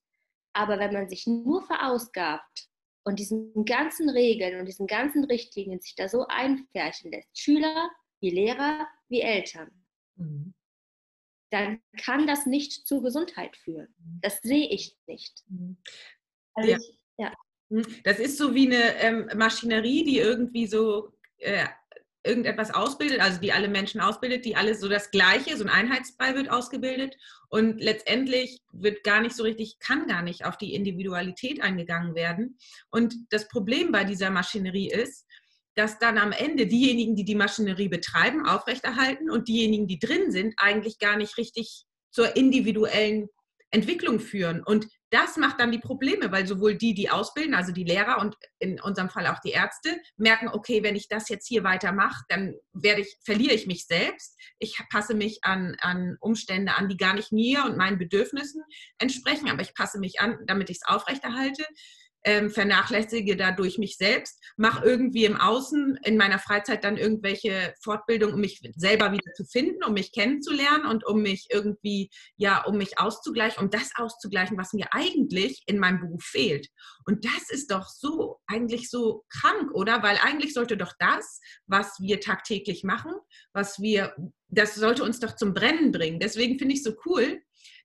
Aber 0.54 0.80
wenn 0.80 0.94
man 0.94 1.08
sich 1.08 1.26
nur 1.28 1.62
verausgabt 1.62 2.70
und 3.04 3.20
diesen 3.20 3.64
ganzen 3.64 4.10
Regeln 4.10 4.60
und 4.60 4.66
diesen 4.66 4.88
ganzen 4.88 5.24
Richtlinien 5.24 5.80
sich 5.80 5.96
da 5.96 6.10
so 6.10 6.28
einfärchen 6.28 7.12
lässt, 7.12 7.38
Schüler 7.38 7.90
wie 8.22 8.30
Lehrer 8.30 8.88
wie 9.10 9.22
Eltern, 9.22 9.72
mhm. 10.16 10.54
dann 11.52 11.82
kann 12.04 12.28
das 12.28 12.46
nicht 12.46 12.88
zur 12.88 13.04
Gesundheit 13.04 13.58
führen. 13.58 13.94
Mhm. 13.98 14.20
Das 14.22 14.40
sehe 14.42 14.70
ich 14.70 14.98
nicht. 15.08 15.44
Mhm. 15.50 15.78
Also 16.54 16.72
ja. 16.72 16.78
Ich, 16.78 17.00
ja. 17.18 17.34
Mhm. 17.70 17.86
Das 18.04 18.20
ist 18.20 18.38
so 18.38 18.56
wie 18.56 18.68
eine 18.68 18.96
ähm, 18.98 19.30
Maschinerie, 19.36 20.04
die 20.04 20.20
irgendwie 20.20 20.68
so 20.68 21.14
äh, 21.38 21.68
irgendetwas 22.24 22.72
ausbildet, 22.72 23.20
also 23.20 23.40
die 23.40 23.52
alle 23.52 23.68
Menschen 23.68 24.00
ausbildet, 24.00 24.46
die 24.46 24.56
alles 24.56 24.80
so 24.80 24.88
das 24.88 25.10
Gleiche, 25.12 25.58
so 25.58 25.64
ein 25.64 25.70
Einheitsbrei 25.70 26.36
wird 26.36 26.52
ausgebildet 26.52 27.18
und 27.50 27.82
letztendlich 27.82 28.62
wird 28.72 29.04
gar 29.04 29.22
nicht 29.22 29.36
so 29.36 29.44
richtig, 29.44 29.80
kann 29.80 30.08
gar 30.08 30.22
nicht 30.22 30.46
auf 30.46 30.58
die 30.58 30.76
Individualität 30.76 31.62
eingegangen 31.62 32.14
werden. 32.14 32.58
Und 32.92 33.16
das 33.32 33.48
Problem 33.48 33.92
bei 33.92 34.04
dieser 34.04 34.30
Maschinerie 34.30 34.92
ist, 34.92 35.26
dass 35.76 36.00
dann 36.00 36.18
am 36.18 36.32
Ende 36.32 36.68
diejenigen, 36.68 37.16
die 37.16 37.26
die 37.26 37.36
Maschinerie 37.36 37.88
betreiben, 37.88 38.46
aufrechterhalten 38.46 39.30
und 39.30 39.48
diejenigen, 39.48 39.88
die 39.88 40.00
drin 40.00 40.32
sind, 40.32 40.54
eigentlich 40.58 41.00
gar 41.00 41.18
nicht 41.18 41.38
richtig 41.38 41.86
zur 42.12 42.36
individuellen 42.36 43.30
Entwicklung 43.72 44.20
führen. 44.20 44.62
Und 44.64 44.88
das 45.12 45.38
macht 45.38 45.60
dann 45.60 45.72
die 45.72 45.80
Probleme, 45.80 46.32
weil 46.32 46.46
sowohl 46.46 46.76
die, 46.76 46.94
die 46.94 47.10
ausbilden, 47.10 47.54
also 47.54 47.72
die 47.72 47.86
Lehrer 47.86 48.20
und 48.20 48.36
in 48.60 48.82
unserem 48.82 49.10
Fall 49.10 49.28
auch 49.28 49.40
die 49.40 49.52
Ärzte, 49.52 49.98
merken, 50.18 50.50
okay, 50.50 50.84
wenn 50.84 50.96
ich 50.96 51.08
das 51.08 51.30
jetzt 51.30 51.48
hier 51.48 51.64
weitermache, 51.64 52.24
dann 52.28 52.56
werde 52.74 53.02
ich, 53.02 53.18
verliere 53.24 53.54
ich 53.54 53.68
mich 53.68 53.88
selbst. 53.88 54.38
Ich 54.60 54.78
passe 54.90 55.14
mich 55.14 55.40
an, 55.44 55.76
an 55.80 56.18
Umstände 56.20 56.76
an, 56.76 56.90
die 56.90 56.98
gar 56.98 57.14
nicht 57.14 57.32
mir 57.32 57.64
und 57.64 57.78
meinen 57.78 57.98
Bedürfnissen 57.98 58.62
entsprechen, 59.00 59.50
aber 59.50 59.62
ich 59.62 59.74
passe 59.74 60.00
mich 60.00 60.20
an, 60.20 60.38
damit 60.48 60.70
ich 60.70 60.78
es 60.82 60.88
aufrechterhalte 60.88 61.66
ähm, 62.24 62.50
vernachlässige 62.50 63.36
dadurch 63.36 63.78
mich 63.78 63.98
selbst, 63.98 64.40
mache 64.58 64.86
irgendwie 64.86 65.26
im 65.26 65.38
Außen 65.38 66.00
in 66.04 66.18
meiner 66.18 66.40
Freizeit 66.40 66.84
dann 66.84 66.98
irgendwelche 66.98 67.74
Fortbildungen, 67.82 68.36
um 68.36 68.42
mich 68.42 68.62
selber 68.76 69.12
wieder 69.12 69.34
zu 69.34 69.46
finden, 69.46 69.84
um 69.84 69.94
mich 69.94 70.12
kennenzulernen 70.12 70.86
und 70.86 71.06
um 71.06 71.22
mich 71.22 71.48
irgendwie, 71.52 72.10
ja, 72.38 72.64
um 72.64 72.78
mich 72.78 73.00
auszugleichen, 73.00 73.64
um 73.64 73.70
das 73.70 73.92
auszugleichen, 73.96 74.58
was 74.58 74.74
mir 74.74 74.88
eigentlich 74.92 75.64
in 75.66 75.80
meinem 75.80 76.00
Beruf 76.00 76.24
fehlt. 76.24 76.68
Und 77.06 77.26
das 77.26 77.50
ist 77.50 77.72
doch 77.72 77.88
so, 77.88 78.40
eigentlich 78.46 78.90
so 78.90 79.24
krank, 79.30 79.72
oder? 79.74 80.04
Weil 80.04 80.18
eigentlich 80.22 80.54
sollte 80.54 80.78
doch 80.78 80.94
das, 81.00 81.40
was 81.66 82.00
wir 82.00 82.20
tagtäglich 82.20 82.84
machen, 82.84 83.14
was 83.54 83.80
wir, 83.80 84.16
das 84.48 84.76
sollte 84.76 85.04
uns 85.04 85.20
doch 85.20 85.36
zum 85.36 85.54
Brennen 85.54 85.92
bringen. 85.92 86.20
Deswegen 86.20 86.60
finde 86.60 86.76
ich 86.76 86.84
so 86.84 86.94
cool, 87.06 87.42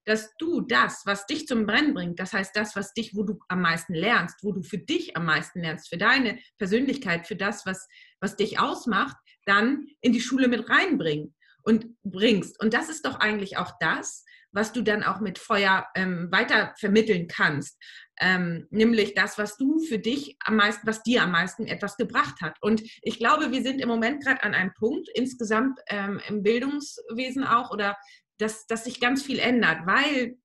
dass 0.07 0.35
du 0.39 0.63
das, 0.63 1.03
was 1.05 1.27
dich 1.27 1.47
zum 1.47 1.67
Brennen 1.67 1.93
bringt, 1.93 2.19
das 2.19 2.33
heißt 2.33 2.57
das, 2.57 2.77
was 2.77 2.95
dich, 2.95 3.15
wo 3.15 3.25
du 3.25 3.39
am 3.49 3.61
meisten 3.61 3.93
lernst, 3.93 4.43
wo 4.43 4.53
du 4.53 4.63
für 4.63 4.79
dich 4.79 5.17
am 5.17 5.27
meisten 5.27 5.61
lernst, 5.61 5.89
für 5.89 5.99
deine 5.99 6.39
Persönlichkeit, 6.59 7.27
für 7.27 7.37
das, 7.37 7.67
was, 7.67 7.87
was 8.21 8.37
dich 8.37 8.59
ausmacht, 8.59 9.17
dann 9.45 9.87
in 10.01 10.13
die 10.13 10.21
Schule 10.21 10.49
mit 10.49 10.71
reinbringen 10.71 11.35
und 11.63 11.87
bringst. 12.05 12.59
Und 12.61 12.73
das 12.73 12.89
ist 12.89 13.05
doch 13.05 13.19
eigentlich 13.21 13.59
auch 13.59 13.73
das, 13.81 14.25
was 14.53 14.73
du 14.73 14.83
dann 14.83 15.03
auch 15.03 15.21
mit 15.21 15.39
Feuer 15.39 15.87
ähm, 15.95 16.29
weiter 16.31 16.73
vermitteln 16.79 17.27
kannst. 17.29 17.79
Ähm, 18.19 18.67
nämlich 18.71 19.15
das, 19.15 19.37
was 19.37 19.59
du 19.59 19.79
für 19.81 19.99
dich 19.99 20.37
am 20.41 20.57
meisten, 20.57 20.87
was 20.87 21.03
dir 21.03 21.23
am 21.23 21.33
meisten 21.33 21.67
etwas 21.67 21.97
gebracht 21.97 22.41
hat. 22.41 22.57
Und 22.63 22.83
ich 23.03 23.19
glaube, 23.19 23.53
wir 23.53 23.63
sind 23.63 23.81
im 23.81 23.89
Moment 23.89 24.25
gerade 24.25 24.43
an 24.43 24.55
einem 24.55 24.73
Punkt, 24.73 25.09
insgesamt 25.15 25.79
ähm, 25.89 26.21
im 26.29 26.43
Bildungswesen 26.43 27.45
auch 27.45 27.71
oder 27.71 27.97
dass, 28.39 28.67
dass 28.67 28.85
sich 28.85 29.01
ganz 29.01 29.23
viel 29.23 29.39
ändert, 29.39 29.87
weil 29.87 30.39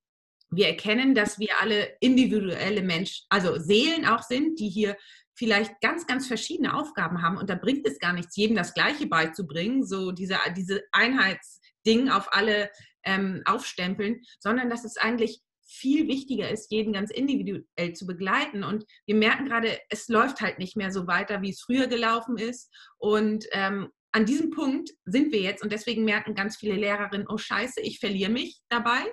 wir 0.50 0.68
erkennen, 0.68 1.16
dass 1.16 1.40
wir 1.40 1.60
alle 1.62 1.96
individuelle 2.02 2.82
Menschen, 2.82 3.26
also 3.30 3.58
Seelen 3.58 4.06
auch 4.06 4.22
sind, 4.22 4.60
die 4.60 4.70
hier 4.70 4.98
vielleicht 5.34 5.80
ganz, 5.82 6.06
ganz 6.06 6.28
verschiedene 6.28 6.78
Aufgaben 6.78 7.22
haben. 7.22 7.38
Und 7.38 7.50
da 7.50 7.56
bringt 7.56 7.88
es 7.88 8.00
gar 8.00 8.14
nichts, 8.14 8.36
jedem 8.36 8.58
das 8.58 8.74
Gleiche 8.74 9.08
beizubringen, 9.08 9.86
so 9.86 10.12
diese, 10.12 10.38
diese 10.56 10.84
Einheitsding 10.92 12.10
auf 12.10 12.34
alle 12.34 12.70
ähm, 13.04 13.42
aufstempeln, 13.46 14.22
sondern 14.40 14.70
dass 14.70 14.84
es 14.84 14.98
eigentlich 14.98 15.42
viel 15.66 16.08
wichtiger 16.08 16.50
ist, 16.50 16.70
jeden 16.70 16.92
ganz 16.92 17.12
individuell 17.12 17.94
zu 17.94 18.06
begleiten. 18.06 18.64
Und 18.64 18.86
wir 19.06 19.16
merken 19.16 19.46
gerade, 19.46 19.80
es 19.90 20.10
läuft 20.10 20.42
halt 20.42 20.60
nicht 20.60 20.76
mehr 20.76 20.92
so 20.92 21.08
weiter, 21.08 21.42
wie 21.42 21.52
es 21.52 21.62
früher 21.62 21.88
gelaufen 21.88 22.38
ist. 22.38 22.70
Und 22.98 23.46
ähm, 23.54 23.90
an 24.12 24.26
diesem 24.26 24.52
Punkt 24.52 24.92
sind 25.06 25.32
wir 25.32 25.40
jetzt 25.40 25.64
und 25.64 25.72
deswegen 25.72 26.04
merken 26.04 26.36
ganz 26.36 26.58
viele 26.58 26.76
Lehrerinnen, 26.76 27.28
oh 27.30 27.38
scheiße, 27.38 27.82
ich 27.82 28.00
verliere 28.00 28.32
mich 28.32 28.60
dabei 28.70 29.06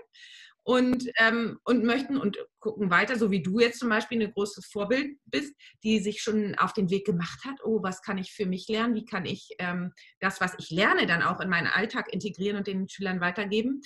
und, 0.69 1.09
ähm, 1.19 1.59
und 1.65 1.83
möchten 1.85 2.19
und 2.19 2.37
gucken 2.59 2.91
weiter, 2.91 3.17
so 3.17 3.31
wie 3.31 3.43
du 3.43 3.59
jetzt 3.59 3.79
zum 3.79 3.89
Beispiel 3.89 4.21
ein 4.21 4.33
großes 4.33 4.67
Vorbild 4.67 5.17
bist, 5.25 5.55
die 5.83 5.99
sich 6.01 6.21
schon 6.21 6.57
auf 6.57 6.75
den 6.75 6.91
Weg 6.91 7.07
gemacht 7.07 7.43
hat, 7.47 7.57
oh, 7.65 7.83
was 7.83 8.03
kann 8.03 8.19
ich 8.19 8.33
für 8.33 8.45
mich 8.45 8.69
lernen, 8.69 8.95
wie 8.95 9.07
kann 9.07 9.25
ich 9.25 9.49
ähm, 9.61 9.93
das, 10.21 10.43
was 10.43 10.55
ich 10.59 10.71
lerne, 10.71 11.07
dann 11.07 11.23
auch 11.23 11.41
in 11.41 11.49
meinen 11.49 11.69
Alltag 11.69 12.13
integrieren 12.13 12.59
und 12.59 12.67
den 12.67 12.87
Schülern 12.87 13.23
weitergeben. 13.23 13.81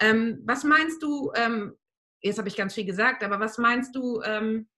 Ähm, 0.00 0.42
was 0.44 0.64
meinst 0.64 1.02
du, 1.02 1.32
ähm, 1.34 1.74
jetzt 2.20 2.38
habe 2.38 2.48
ich 2.48 2.56
ganz 2.56 2.74
viel 2.74 2.84
gesagt, 2.84 3.24
aber 3.24 3.40
was 3.40 3.56
meinst 3.56 3.96
du, 3.96 4.20
ähm, 4.22 4.68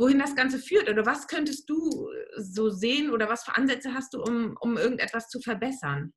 wohin 0.00 0.18
das 0.18 0.34
Ganze 0.34 0.58
führt 0.58 0.88
oder 0.88 1.04
was 1.04 1.28
könntest 1.28 1.68
du 1.68 2.10
äh, 2.10 2.40
so 2.40 2.70
sehen 2.70 3.10
oder 3.10 3.28
was 3.28 3.44
für 3.44 3.56
Ansätze 3.56 3.94
hast 3.94 4.14
du, 4.14 4.22
um, 4.22 4.56
um 4.60 4.76
irgendetwas 4.76 5.28
zu 5.28 5.40
verbessern? 5.40 6.12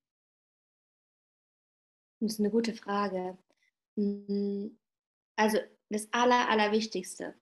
Das 2.20 2.34
ist 2.34 2.40
eine 2.40 2.50
gute 2.50 2.74
Frage. 2.74 3.38
Hm, 3.98 4.80
also 5.36 5.60
das 5.90 6.08
Aller, 6.12 6.50
Allerwichtigste, 6.50 7.36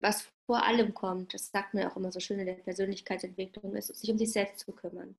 was 0.00 0.32
vor 0.46 0.64
allem 0.64 0.94
kommt, 0.94 1.34
das 1.34 1.50
sagt 1.50 1.74
mir 1.74 1.90
auch 1.90 1.96
immer 1.96 2.12
so 2.12 2.20
schön 2.20 2.38
in 2.38 2.46
der 2.46 2.54
Persönlichkeitsentwicklung, 2.54 3.74
ist, 3.76 3.94
sich 3.94 4.10
um 4.10 4.18
sich 4.18 4.32
selbst 4.32 4.60
zu 4.60 4.72
kümmern. 4.72 5.16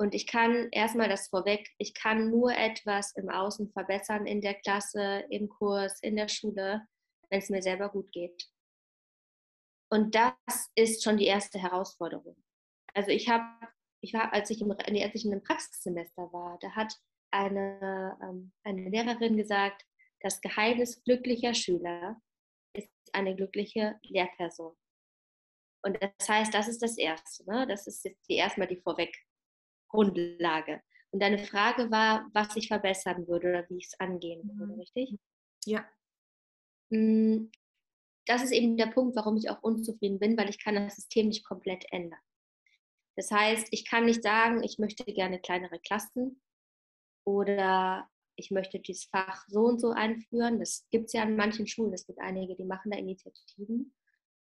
Und 0.00 0.14
ich 0.14 0.26
kann 0.26 0.68
erstmal 0.70 1.08
das 1.08 1.28
vorweg, 1.28 1.70
ich 1.78 1.92
kann 1.92 2.30
nur 2.30 2.52
etwas 2.52 3.12
im 3.16 3.28
Außen 3.28 3.68
verbessern 3.70 4.26
in 4.26 4.40
der 4.40 4.54
Klasse, 4.54 5.24
im 5.28 5.48
Kurs, 5.48 6.00
in 6.00 6.16
der 6.16 6.28
Schule, 6.28 6.86
wenn 7.30 7.40
es 7.40 7.50
mir 7.50 7.62
selber 7.62 7.88
gut 7.88 8.10
geht. 8.12 8.48
Und 9.90 10.14
das 10.14 10.70
ist 10.74 11.02
schon 11.02 11.16
die 11.16 11.26
erste 11.26 11.58
Herausforderung. 11.58 12.36
Also 12.94 13.10
ich 13.10 13.28
habe, 13.28 13.44
ich 14.00 14.12
war, 14.12 14.32
als 14.32 14.50
ich, 14.50 14.60
im, 14.60 14.70
als 14.70 15.14
ich 15.14 15.24
in 15.24 15.32
einem 15.32 15.42
Praxissemester 15.42 16.32
war, 16.32 16.58
da 16.60 16.70
hat 16.72 16.94
eine, 17.30 18.18
ähm, 18.22 18.52
eine 18.64 18.88
Lehrerin 18.88 19.36
gesagt, 19.36 19.84
das 20.20 20.40
Geheimnis 20.40 21.02
glücklicher 21.04 21.54
Schüler 21.54 22.20
ist 22.74 22.90
eine 23.12 23.34
glückliche 23.36 23.98
Lehrperson. 24.02 24.76
Und 25.82 25.98
das 26.02 26.28
heißt, 26.28 26.52
das 26.52 26.68
ist 26.68 26.82
das 26.82 26.98
Erste. 26.98 27.44
Ne? 27.48 27.66
Das 27.66 27.86
ist 27.86 28.04
jetzt 28.04 28.28
die 28.28 28.36
erstmal 28.36 28.66
die 28.66 28.80
Vorweg 28.80 29.16
Grundlage. 29.88 30.82
Und 31.10 31.22
deine 31.22 31.38
Frage 31.38 31.90
war, 31.90 32.28
was 32.34 32.54
ich 32.56 32.68
verbessern 32.68 33.26
würde 33.26 33.48
oder 33.48 33.70
wie 33.70 33.78
ich 33.78 33.86
es 33.86 34.00
angehen 34.00 34.42
würde, 34.58 34.74
mhm. 34.74 34.80
richtig? 34.80 35.18
Ja. 35.64 35.88
Hm, 38.28 38.34
das 38.34 38.42
ist 38.42 38.52
eben 38.52 38.76
der 38.76 38.86
Punkt, 38.86 39.16
warum 39.16 39.36
ich 39.36 39.50
auch 39.50 39.62
unzufrieden 39.62 40.18
bin, 40.18 40.36
weil 40.36 40.50
ich 40.50 40.62
kann 40.62 40.74
das 40.74 40.96
System 40.96 41.28
nicht 41.28 41.44
komplett 41.44 41.84
ändern. 41.90 42.20
Das 43.16 43.30
heißt, 43.30 43.68
ich 43.72 43.84
kann 43.84 44.06
nicht 44.06 44.22
sagen, 44.22 44.62
ich 44.62 44.78
möchte 44.78 45.04
gerne 45.04 45.40
kleinere 45.40 45.80
Klassen 45.80 46.40
oder 47.24 48.08
ich 48.36 48.52
möchte 48.52 48.78
dieses 48.78 49.06
Fach 49.06 49.44
so 49.48 49.62
und 49.62 49.80
so 49.80 49.90
einführen. 49.90 50.60
Das 50.60 50.86
gibt 50.90 51.06
es 51.06 51.12
ja 51.14 51.22
an 51.22 51.34
manchen 51.34 51.66
Schulen. 51.66 51.92
Es 51.92 52.06
gibt 52.06 52.20
einige, 52.20 52.54
die 52.54 52.64
machen 52.64 52.92
da 52.92 52.98
Initiativen. 52.98 53.92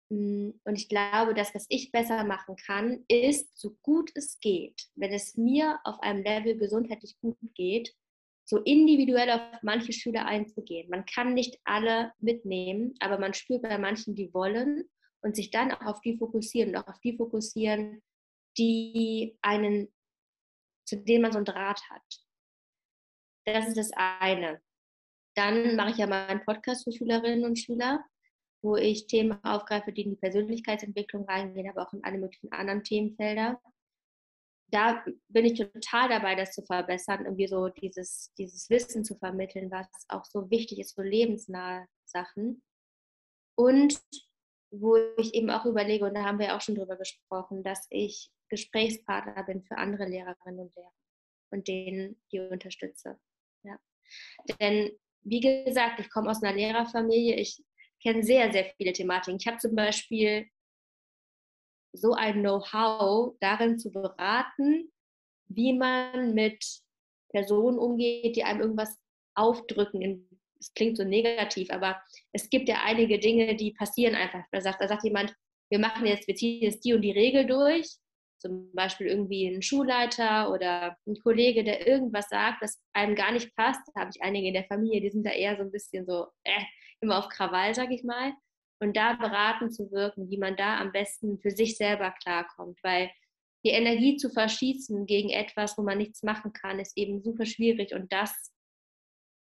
Mm, 0.10 0.50
und 0.66 0.76
ich 0.76 0.90
glaube, 0.90 1.34
das, 1.34 1.56
was 1.56 1.66
ich 1.70 1.92
besser 1.92 2.26
machen 2.26 2.58
kann, 2.58 3.06
ist, 3.08 3.58
so 3.58 3.78
gut 3.82 4.12
es 4.16 4.40
geht, 4.42 4.90
wenn 4.96 5.14
es 5.14 5.38
mir 5.38 5.80
auf 5.86 6.02
einem 6.02 6.24
Level 6.24 6.58
gesundheitlich 6.58 7.18
gut 7.22 7.38
geht, 7.54 7.96
so 8.46 8.60
individuell 8.60 9.32
auf 9.32 9.42
manche 9.64 9.92
Schüler 9.92 10.26
einzugehen. 10.26 10.90
Man 10.90 11.06
kann 11.06 11.34
nicht 11.34 11.60
alle 11.64 12.14
mitnehmen, 12.20 12.94
aber 13.00 13.18
man 13.18 13.34
spürt 13.34 13.64
bei 13.64 13.78
manchen, 13.78 14.16
die 14.16 14.34
wollen 14.34 14.88
und 15.22 15.36
sich 15.36 15.50
dann 15.50 15.72
auch 15.72 15.82
auf 15.82 16.02
die 16.02 16.18
fokussieren 16.18 16.70
und 16.70 16.78
auch 16.78 16.88
auf 16.88 17.00
die 17.00 17.18
fokussieren, 17.18 18.04
die 18.58 19.38
einen, 19.42 19.92
zu 20.88 20.98
denen 20.98 21.24
man 21.24 21.32
so 21.32 21.40
einen 21.40 21.46
Draht 21.46 21.82
hat. 21.90 22.04
Das 23.46 23.68
ist 23.68 23.78
das 23.78 23.92
eine. 23.96 24.62
Dann 25.36 25.76
mache 25.76 25.92
ich 25.92 25.98
ja 25.98 26.08
mal 26.08 26.28
einen 26.28 26.46
Podcast 26.46 26.84
für 26.84 26.92
Schülerinnen 26.92 27.46
und 27.46 27.58
Schüler, 27.58 28.06
wo 28.62 28.76
ich 28.76 29.08
Themen 29.08 29.44
aufgreife, 29.44 29.92
die 29.92 30.04
in 30.04 30.12
die 30.12 30.16
Persönlichkeitsentwicklung 30.18 31.26
reingehen, 31.26 31.70
aber 31.70 31.88
auch 31.88 31.94
in 31.94 32.04
alle 32.04 32.20
möglichen 32.20 32.52
anderen 32.52 32.84
Themenfelder 32.84 33.60
da 34.76 35.06
bin 35.30 35.46
ich 35.46 35.58
total 35.58 36.10
dabei, 36.10 36.36
das 36.36 36.52
zu 36.52 36.62
verbessern, 36.62 37.24
irgendwie 37.24 37.48
so 37.48 37.70
dieses, 37.70 38.34
dieses 38.38 38.70
Wissen 38.70 39.06
zu 39.06 39.16
vermitteln, 39.16 39.72
was 39.72 39.88
auch 40.10 40.26
so 40.26 40.50
wichtig 40.52 40.80
ist, 40.80 40.96
so 40.96 41.02
lebensnahe 41.02 41.88
Sachen. 42.04 42.62
Und 43.58 44.02
wo 44.72 44.98
ich 45.18 45.34
eben 45.34 45.50
auch 45.50 45.66
überlege, 45.66 46.04
und 46.04 46.14
da 46.14 46.26
haben 46.26 46.40
wir 46.40 46.54
auch 46.56 46.62
schon 46.62 46.76
drüber 46.76 46.98
gesprochen, 46.98 47.64
dass 47.64 47.88
ich 47.90 48.30
Gesprächspartner 48.50 49.46
bin 49.46 49.64
für 49.64 49.78
andere 49.78 50.06
Lehrerinnen 50.06 50.60
und 50.60 50.76
Lehrer 50.76 50.92
und 51.52 51.68
denen 51.70 52.22
die 52.34 52.42
unterstütze. 52.42 53.18
Ja. 53.64 53.80
Denn 54.60 54.92
wie 55.22 55.40
gesagt, 55.40 56.02
ich 56.02 56.10
komme 56.10 56.30
aus 56.30 56.44
einer 56.44 56.54
Lehrerfamilie, 56.54 57.36
ich 57.36 57.64
kenne 58.04 58.24
sehr, 58.24 58.52
sehr 58.52 58.66
viele 58.76 58.92
Thematiken. 58.92 59.40
Ich 59.40 59.48
habe 59.48 59.58
zum 59.58 59.74
Beispiel 59.74 60.50
so 61.96 62.14
ein 62.14 62.42
Know-how 62.42 63.36
darin 63.40 63.80
zu 63.80 63.92
beraten, 63.92 64.92
wie 65.48 65.74
man 65.74 66.34
mit 66.34 66.64
Personen 67.30 67.78
umgeht, 67.78 68.36
die 68.36 68.44
einem 68.44 68.62
irgendwas 68.62 68.98
aufdrücken. 69.36 70.30
Es 70.60 70.74
klingt 70.74 70.98
so 70.98 71.04
negativ, 71.04 71.70
aber 71.72 72.02
es 72.32 72.50
gibt 72.50 72.70
ja 72.70 72.82
einige 72.84 73.20
Dinge, 73.20 73.56
die 73.56 73.74
passieren 73.74 74.16
einfach. 74.16 74.44
Da 74.52 74.62
sagt, 74.62 74.82
da 74.82 74.88
sagt 74.88 75.04
jemand, 75.04 75.36
wir 75.70 75.80
machen 75.80 76.06
jetzt, 76.06 76.28
wir 76.28 76.36
ziehen 76.36 76.62
jetzt 76.62 76.84
die 76.86 76.94
und 76.94 77.02
die 77.02 77.12
Regel 77.12 77.46
durch. 77.46 77.88
Zum 78.40 78.72
Beispiel 78.74 79.08
irgendwie 79.08 79.48
ein 79.48 79.62
Schulleiter 79.62 80.52
oder 80.52 80.98
ein 81.08 81.20
Kollege, 81.22 81.64
der 81.64 81.88
irgendwas 81.88 82.30
sagt, 82.30 82.62
was 82.62 82.80
einem 82.94 83.16
gar 83.16 83.32
nicht 83.32 83.56
passt. 83.56 83.82
Da 83.94 84.02
habe 84.02 84.12
ich 84.14 84.22
einige 84.22 84.48
in 84.48 84.54
der 84.54 84.66
Familie, 84.66 85.02
die 85.02 85.10
sind 85.10 85.26
da 85.26 85.32
eher 85.32 85.56
so 85.58 85.64
ein 85.64 85.72
bisschen 85.72 86.06
so, 86.06 86.28
äh, 86.44 86.62
immer 87.02 87.18
auf 87.20 87.30
Krawall, 87.30 87.74
sag 87.74 87.92
ich 87.92 88.04
mal 88.04 88.34
und 88.80 88.96
da 88.98 89.14
beraten 89.14 89.72
zu 89.72 89.92
wirken, 89.92 90.30
wie 90.30 90.38
man 90.38 90.56
da 90.56 90.80
am 90.80 90.92
besten 90.92 91.40
für 91.40 91.52
sich 91.52 91.78
selber 91.78 92.14
klarkommt, 92.22 92.80
weil 92.84 93.12
die 93.66 93.72
Energie 93.72 94.18
zu 94.18 94.30
verschießen 94.30 95.06
gegen 95.06 95.30
etwas, 95.30 95.78
wo 95.78 95.82
man 95.82 95.98
nichts 95.98 96.24
machen 96.24 96.54
kann, 96.54 96.80
ist 96.80 96.98
eben 96.98 97.24
super 97.24 97.46
schwierig 97.46 97.94
und 97.94 98.12
das, 98.12 98.54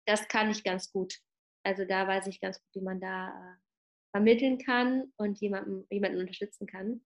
das 0.07 0.27
kann 0.29 0.51
ich 0.51 0.65
ganz 0.65 0.91
gut. 0.91 1.19
Also 1.65 1.85
da 1.85 2.07
weiß 2.07 2.27
ich 2.29 2.41
ganz 2.41 2.59
gut, 2.59 2.75
wie 2.75 2.85
man 2.85 3.01
da 3.01 3.29
äh, 3.29 3.57
vermitteln 4.13 4.59
kann 4.59 5.13
und 5.17 5.39
jemanden, 5.41 5.85
jemanden 5.91 6.21
unterstützen 6.21 6.67
kann. 6.67 7.05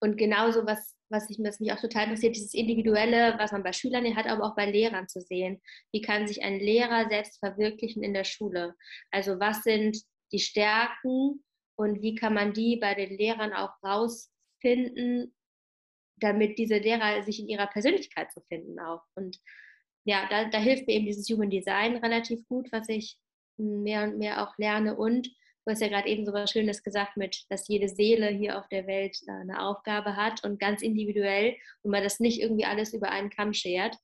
Und 0.00 0.16
genauso, 0.16 0.66
was, 0.66 0.96
was, 1.10 1.30
ich, 1.30 1.38
was 1.38 1.60
mich 1.60 1.72
auch 1.72 1.80
total 1.80 2.04
interessiert, 2.04 2.36
dieses 2.36 2.54
Individuelle, 2.54 3.36
was 3.38 3.52
man 3.52 3.62
bei 3.62 3.72
Schülern 3.72 4.16
hat, 4.16 4.26
aber 4.26 4.44
auch 4.44 4.56
bei 4.56 4.70
Lehrern 4.70 5.08
zu 5.08 5.20
sehen. 5.20 5.62
Wie 5.92 6.00
kann 6.00 6.26
sich 6.26 6.42
ein 6.42 6.58
Lehrer 6.58 7.08
selbst 7.08 7.38
verwirklichen 7.38 8.02
in 8.02 8.12
der 8.12 8.24
Schule? 8.24 8.74
Also 9.10 9.38
was 9.38 9.62
sind 9.62 9.96
die 10.32 10.38
Stärken 10.38 11.44
und 11.76 12.02
wie 12.02 12.14
kann 12.14 12.34
man 12.34 12.52
die 12.52 12.76
bei 12.76 12.94
den 12.94 13.16
Lehrern 13.16 13.52
auch 13.52 13.72
rausfinden, 13.82 15.34
damit 16.18 16.58
diese 16.58 16.78
Lehrer 16.78 17.22
sich 17.22 17.40
in 17.40 17.48
ihrer 17.48 17.66
Persönlichkeit 17.66 18.32
zu 18.32 18.40
finden 18.42 18.78
auch. 18.78 19.02
Und 19.14 19.38
ja, 20.04 20.26
da, 20.30 20.48
da 20.48 20.58
hilft 20.58 20.86
mir 20.86 20.94
eben 20.94 21.06
dieses 21.06 21.28
Human 21.28 21.50
Design 21.50 21.96
relativ 21.96 22.46
gut, 22.48 22.70
was 22.72 22.88
ich 22.88 23.18
mehr 23.56 24.04
und 24.04 24.18
mehr 24.18 24.42
auch 24.46 24.56
lerne 24.58 24.96
und 24.96 25.28
Du 25.64 25.70
hast 25.70 25.80
ja 25.80 25.86
gerade 25.86 26.08
eben 26.08 26.26
so 26.26 26.32
was 26.32 26.50
Schönes 26.50 26.82
gesagt 26.82 27.16
mit, 27.16 27.44
dass 27.48 27.68
jede 27.68 27.88
Seele 27.88 28.28
hier 28.28 28.58
auf 28.58 28.66
der 28.68 28.88
Welt 28.88 29.16
äh, 29.28 29.30
eine 29.30 29.62
Aufgabe 29.62 30.16
hat 30.16 30.42
und 30.44 30.58
ganz 30.58 30.82
individuell 30.82 31.56
und 31.82 31.92
man 31.92 32.02
das 32.02 32.18
nicht 32.18 32.40
irgendwie 32.40 32.64
alles 32.64 32.92
über 32.92 33.10
einen 33.10 33.30
Kamm 33.30 33.54
schert. 33.54 33.96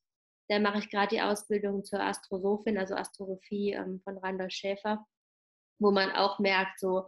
Da 0.49 0.61
mache 0.61 0.78
ich 0.78 0.88
gerade 0.88 1.16
die 1.16 1.20
Ausbildung 1.20 1.85
zur 1.85 2.00
Astrosophin, 2.00 2.78
also 2.78 2.94
Astrosophie 2.94 3.73
ähm, 3.73 4.00
von 4.04 4.18
Randolph 4.18 4.52
Schäfer, 4.52 5.04
wo 5.78 5.90
man 5.90 6.11
auch 6.12 6.38
merkt, 6.38 6.80
so, 6.80 7.04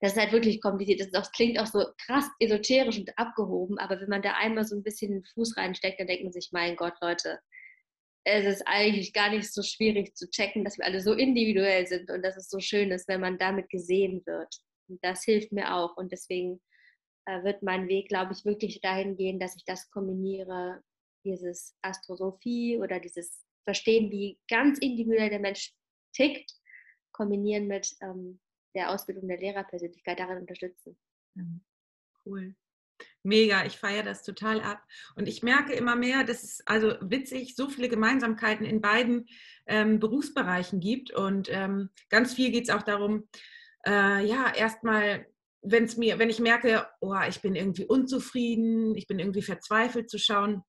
das 0.00 0.12
ist 0.12 0.18
halt 0.18 0.32
wirklich 0.32 0.60
kompliziert. 0.60 1.00
Das, 1.00 1.10
das, 1.10 1.32
klingt 1.32 1.58
auch 1.58 1.66
so 1.66 1.84
krass 2.06 2.28
esoterisch 2.40 2.98
und 2.98 3.16
abgehoben, 3.16 3.78
aber 3.78 4.00
wenn 4.00 4.08
man 4.08 4.22
da 4.22 4.34
einmal 4.34 4.64
so 4.64 4.76
ein 4.76 4.82
bisschen 4.82 5.12
den 5.12 5.24
Fuß 5.24 5.56
reinsteckt, 5.56 6.00
dann 6.00 6.08
denkt 6.08 6.24
man 6.24 6.32
sich, 6.32 6.50
mein 6.52 6.76
Gott, 6.76 6.94
Leute, 7.00 7.38
es 8.24 8.44
ist 8.44 8.62
eigentlich 8.66 9.12
gar 9.12 9.30
nicht 9.30 9.52
so 9.52 9.62
schwierig 9.62 10.16
zu 10.16 10.28
checken, 10.30 10.64
dass 10.64 10.78
wir 10.78 10.84
alle 10.84 11.00
so 11.00 11.12
individuell 11.12 11.86
sind 11.86 12.10
und 12.10 12.22
dass 12.22 12.36
es 12.36 12.48
so 12.48 12.60
schön 12.60 12.90
ist, 12.90 13.08
wenn 13.08 13.20
man 13.20 13.38
damit 13.38 13.68
gesehen 13.68 14.22
wird. 14.26 14.54
Und 14.88 15.02
das 15.04 15.24
hilft 15.24 15.52
mir 15.52 15.74
auch. 15.74 15.96
Und 15.96 16.12
deswegen 16.12 16.60
äh, 17.26 17.42
wird 17.42 17.62
mein 17.62 17.88
Weg, 17.88 18.08
glaube 18.08 18.32
ich, 18.32 18.44
wirklich 18.44 18.80
dahin 18.80 19.16
gehen, 19.16 19.40
dass 19.40 19.56
ich 19.56 19.64
das 19.64 19.90
kombiniere, 19.90 20.82
dieses 21.24 21.76
Astrosophie 21.82 22.78
oder 22.78 23.00
dieses 23.00 23.44
Verstehen, 23.64 24.10
wie 24.10 24.38
ganz 24.48 24.78
individuell 24.78 25.30
der 25.30 25.38
Mensch 25.38 25.72
tickt, 26.14 26.52
kombinieren 27.12 27.66
mit 27.66 27.94
ähm, 28.00 28.40
der 28.74 28.90
Ausbildung 28.90 29.28
der 29.28 29.38
Lehrerpersönlichkeit 29.38 30.18
darin 30.18 30.38
unterstützen. 30.38 30.96
Cool. 32.24 32.54
Mega, 33.24 33.64
ich 33.64 33.78
feiere 33.78 34.02
das 34.02 34.22
total 34.22 34.60
ab. 34.60 34.82
Und 35.16 35.28
ich 35.28 35.42
merke 35.42 35.72
immer 35.74 35.96
mehr, 35.96 36.24
dass 36.24 36.42
es 36.42 36.62
also 36.66 36.94
witzig 37.00 37.54
so 37.54 37.68
viele 37.68 37.88
Gemeinsamkeiten 37.88 38.66
in 38.66 38.80
beiden 38.80 39.26
ähm, 39.66 39.98
Berufsbereichen 39.98 40.80
gibt. 40.80 41.12
Und 41.12 41.48
ähm, 41.50 41.90
ganz 42.10 42.34
viel 42.34 42.50
geht 42.50 42.64
es 42.64 42.74
auch 42.74 42.82
darum, 42.82 43.28
äh, 43.86 44.24
ja, 44.24 44.52
erstmal, 44.54 45.26
wenn 45.62 45.84
es 45.84 45.96
mir, 45.96 46.18
wenn 46.18 46.30
ich 46.30 46.40
merke, 46.40 46.86
oh, 47.00 47.14
ich 47.28 47.40
bin 47.40 47.54
irgendwie 47.54 47.84
unzufrieden, 47.84 48.94
ich 48.96 49.06
bin 49.06 49.18
irgendwie 49.18 49.42
verzweifelt 49.42 50.10
zu 50.10 50.18
schauen, 50.18 50.62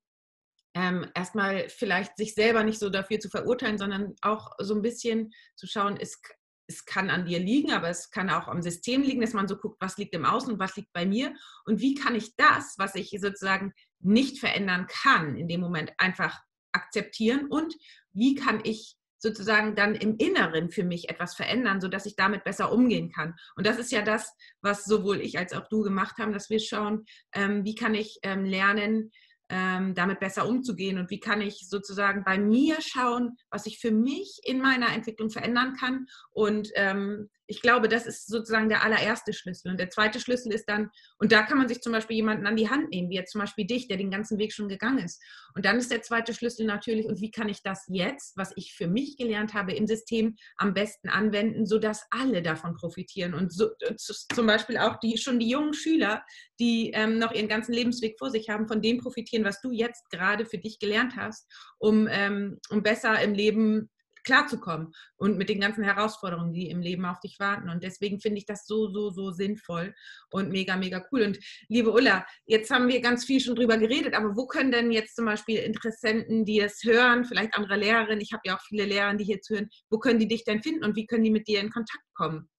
ähm, 0.74 1.06
erstmal 1.14 1.70
vielleicht 1.70 2.18
sich 2.18 2.34
selber 2.34 2.64
nicht 2.64 2.80
so 2.80 2.90
dafür 2.90 3.20
zu 3.20 3.30
verurteilen, 3.30 3.78
sondern 3.78 4.16
auch 4.22 4.52
so 4.60 4.76
ein 4.76 4.82
bisschen 4.82 5.32
zu 5.56 5.68
schauen, 5.68 5.98
ist, 5.98 6.20
es 6.68 6.86
kann 6.86 7.10
an 7.10 7.26
dir 7.26 7.40
liegen, 7.40 7.72
aber 7.72 7.90
es 7.90 8.10
kann 8.10 8.30
auch 8.30 8.48
am 8.48 8.62
System 8.62 9.02
liegen, 9.02 9.22
dass 9.22 9.34
man 9.34 9.48
so 9.48 9.58
guckt, 9.58 9.78
was 9.80 9.98
liegt 9.98 10.16
im 10.16 10.26
Außen 10.26 10.54
und 10.54 10.60
was 10.60 10.76
liegt 10.76 10.94
bei 10.94 11.06
mir 11.06 11.34
und 11.66 11.80
wie 11.82 11.94
kann 11.94 12.16
ich 12.16 12.36
das, 12.36 12.76
was 12.78 12.96
ich 12.96 13.10
sozusagen 13.10 13.74
nicht 14.00 14.40
verändern 14.40 14.88
kann, 14.88 15.36
in 15.36 15.48
dem 15.48 15.62
Moment 15.62 15.92
einfach 15.98 16.40
akzeptieren 16.72 17.48
und 17.50 17.76
wie 18.14 18.36
kann 18.36 18.62
ich 18.64 18.98
sozusagen 19.20 19.76
dann 19.76 19.96
im 19.96 20.18
Inneren 20.18 20.70
für 20.70 20.84
mich 20.84 21.10
etwas 21.10 21.34
verändern, 21.34 21.80
sodass 21.80 22.06
ich 22.06 22.18
damit 22.18 22.44
besser 22.44 22.74
umgehen 22.74 23.10
kann. 23.10 23.36
Und 23.56 23.66
das 23.66 23.80
ist 23.80 23.92
ja 23.92 24.02
das, 24.02 24.34
was 24.62 24.84
sowohl 24.84 25.22
ich 25.22 25.38
als 25.38 25.54
auch 25.54 25.70
du 25.70 25.82
gemacht 25.82 26.18
haben, 26.18 26.34
dass 26.34 26.50
wir 26.50 26.60
schauen, 26.60 27.06
ähm, 27.34 27.64
wie 27.64 27.76
kann 27.76 27.96
ich 27.96 28.20
ähm, 28.24 28.44
lernen, 28.44 29.12
ähm, 29.54 29.94
damit 29.94 30.20
besser 30.20 30.48
umzugehen? 30.48 30.98
Und 30.98 31.10
wie 31.12 31.20
kann 31.20 31.42
ich 31.42 31.70
sozusagen 31.70 32.24
bei 32.24 32.38
mir 32.40 32.82
schauen, 32.82 33.38
was 33.52 33.68
ich 33.68 33.80
für 33.80 33.92
mich 33.92 34.42
in 34.44 34.60
meiner 34.60 34.92
Entwicklung 34.94 35.30
verändern 35.30 35.76
kann? 35.80 36.08
Und 36.32 36.70
ähm, 36.76 37.30
ich 37.48 37.62
glaube, 37.62 37.90
das 37.90 38.06
ist 38.06 38.28
sozusagen 38.28 38.70
der 38.70 38.84
allererste 38.84 39.34
Schlüssel. 39.34 39.72
Und 39.72 39.80
der 39.80 39.90
zweite 39.90 40.20
Schlüssel 40.20 40.54
ist 40.54 40.66
dann, 40.66 40.90
und 41.18 41.32
da 41.32 41.44
kann 41.44 41.58
man 41.58 41.68
sich 41.68 41.82
zum 41.82 41.92
Beispiel 41.92 42.16
jemanden 42.16 42.48
an 42.48 42.56
die 42.56 42.70
Hand 42.70 42.90
nehmen, 42.90 43.10
wie 43.10 43.16
jetzt 43.16 43.32
zum 43.32 43.42
Beispiel 43.42 43.66
dich, 43.66 43.88
der 43.88 43.98
den 43.98 44.12
ganzen 44.12 44.38
Weg 44.38 44.54
schon 44.54 44.70
gegangen 44.70 45.00
ist. 45.00 45.22
Und 45.56 45.66
dann 45.66 45.78
ist 45.78 45.92
der 45.92 46.02
zweite 46.02 46.34
Schlüssel 46.34 46.66
natürlich, 46.66 47.06
und 47.06 47.20
wie 47.20 47.32
kann 47.32 47.50
ich 47.50 47.62
das 47.62 47.86
jetzt, 47.90 48.38
was 48.38 48.54
ich 48.56 48.74
für 48.74 48.88
mich 48.88 49.18
gelernt 49.18 49.54
habe 49.54 49.74
im 49.74 49.88
System, 49.88 50.36
am 50.58 50.74
besten 50.74 51.10
anwenden, 51.10 51.66
sodass 51.66 52.06
alle 52.12 52.42
davon 52.42 52.76
profitieren. 52.76 53.34
Und 53.34 53.52
so, 53.52 53.70
zum 53.98 54.48
Beispiel 54.48 54.78
auch 54.78 54.98
die, 55.00 55.18
schon 55.18 55.40
die 55.40 55.50
jungen 55.50 55.74
Schüler, 55.74 56.24
die 56.60 56.92
ähm, 56.94 57.18
noch 57.18 57.34
ihren 57.34 57.50
ganzen 57.50 57.74
Lebensweg 57.74 58.18
vor 58.18 58.32
sich 58.32 58.50
haben, 58.50 58.68
von 58.68 58.82
dem 58.82 59.00
profitieren, 59.00 59.44
was 59.44 59.60
du 59.60 59.72
jetzt 59.72 60.10
gerade 60.10 60.46
für 60.46 60.58
dich 60.58 60.80
gelernt 60.80 61.16
hast, 61.18 61.46
um, 61.78 62.08
ähm, 62.10 62.60
um 62.70 62.84
besser 62.84 63.22
im 63.22 63.34
Leben 63.34 63.90
klarzukommen 64.24 64.94
und 65.16 65.38
mit 65.38 65.50
den 65.50 65.60
ganzen 65.60 65.84
Herausforderungen, 65.84 66.54
die 66.54 66.70
im 66.70 66.82
Leben 66.82 67.06
auf 67.06 67.20
dich 67.20 67.40
warten. 67.40 67.70
Und 67.70 67.84
deswegen 67.84 68.20
finde 68.20 68.40
ich 68.40 68.46
das 68.46 68.66
so, 68.66 68.90
so, 68.92 69.10
so 69.12 69.32
sinnvoll 69.32 69.94
und 70.32 70.50
mega, 70.50 70.76
mega 70.76 71.06
cool. 71.12 71.24
Und 71.24 71.40
liebe 71.68 71.92
Ulla, 71.92 72.26
jetzt 72.46 72.72
haben 72.72 72.88
wir 72.88 73.02
ganz 73.02 73.26
viel 73.26 73.40
schon 73.40 73.56
drüber 73.56 73.78
geredet, 73.78 74.14
aber 74.14 74.36
wo 74.36 74.48
können 74.48 74.72
denn 74.72 74.92
jetzt 74.92 75.16
zum 75.16 75.26
Beispiel 75.26 75.60
Interessenten, 75.60 76.46
die 76.46 76.60
es 76.60 76.84
hören, 76.84 77.26
vielleicht 77.26 77.56
andere 77.56 77.78
Lehrerinnen, 77.78 78.22
ich 78.22 78.34
habe 78.34 78.44
ja 78.46 78.56
auch 78.56 78.62
viele 78.62 78.86
Lehrer, 78.86 79.14
die 79.14 79.26
hier 79.26 79.42
zuhören, 79.42 79.70
wo 79.90 80.00
können 80.00 80.20
die 80.20 80.28
dich 80.28 80.44
denn 80.44 80.62
finden 80.62 80.84
und 80.84 80.96
wie 80.96 81.06
können 81.06 81.24
die 81.24 81.32
mit 81.32 81.48
dir 81.48 81.60
in 81.60 81.70
Kontakt 81.70 82.04
kommen? 82.16 82.50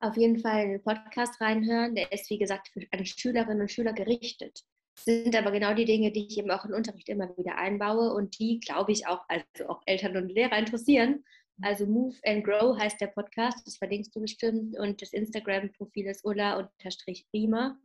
Auf 0.00 0.16
jeden 0.16 0.38
Fall 0.38 0.64
in 0.64 0.70
den 0.70 0.82
Podcast 0.82 1.40
reinhören. 1.40 1.96
Der 1.96 2.12
ist, 2.12 2.30
wie 2.30 2.38
gesagt, 2.38 2.68
für 2.68 2.86
an 2.92 3.04
Schülerinnen 3.04 3.62
und 3.62 3.70
Schüler 3.70 3.92
gerichtet 3.92 4.64
sind 5.04 5.36
aber 5.36 5.50
genau 5.50 5.74
die 5.74 5.84
Dinge, 5.84 6.12
die 6.12 6.26
ich 6.26 6.38
eben 6.38 6.50
auch 6.50 6.64
im 6.64 6.72
Unterricht 6.72 7.08
immer 7.08 7.36
wieder 7.36 7.56
einbaue 7.56 8.14
und 8.14 8.38
die, 8.38 8.60
glaube 8.60 8.92
ich, 8.92 9.06
auch, 9.06 9.24
also 9.28 9.68
auch 9.68 9.82
Eltern 9.86 10.16
und 10.16 10.28
Lehrer 10.28 10.58
interessieren. 10.58 11.24
Also 11.60 11.86
Move 11.86 12.14
and 12.24 12.44
Grow 12.44 12.78
heißt 12.78 13.00
der 13.00 13.08
Podcast, 13.08 13.66
das 13.66 13.78
verlinkst 13.78 14.14
du 14.14 14.20
bestimmt 14.20 14.78
und 14.78 15.02
das 15.02 15.12
Instagram-Profil 15.12 16.06
ist 16.06 16.24
ulla-prima. 16.24 17.76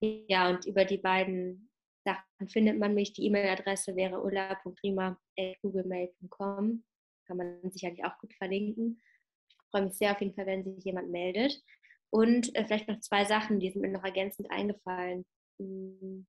Ja, 0.00 0.50
und 0.50 0.66
über 0.66 0.84
die 0.84 0.98
beiden 0.98 1.70
Sachen 2.04 2.48
findet 2.48 2.76
man 2.78 2.94
mich. 2.94 3.12
Die 3.12 3.26
E-Mail-Adresse 3.26 3.94
wäre 3.94 4.20
ulla.prima.googlemail.com. 4.22 6.84
Kann 7.26 7.36
man 7.36 7.70
sicherlich 7.70 8.04
auch 8.04 8.18
gut 8.18 8.34
verlinken. 8.34 9.00
Ich 9.48 9.56
freue 9.70 9.82
mich 9.82 9.94
sehr 9.94 10.10
auf 10.12 10.20
jeden 10.20 10.34
Fall, 10.34 10.46
wenn 10.46 10.64
sich 10.64 10.84
jemand 10.84 11.10
meldet. 11.10 11.62
Und 12.10 12.54
äh, 12.56 12.64
vielleicht 12.64 12.88
noch 12.88 13.00
zwei 13.00 13.24
Sachen, 13.24 13.60
die 13.60 13.70
sind 13.70 13.82
mir 13.82 13.90
noch 13.90 14.04
ergänzend 14.04 14.50
eingefallen. 14.50 15.24
Und 15.58 16.26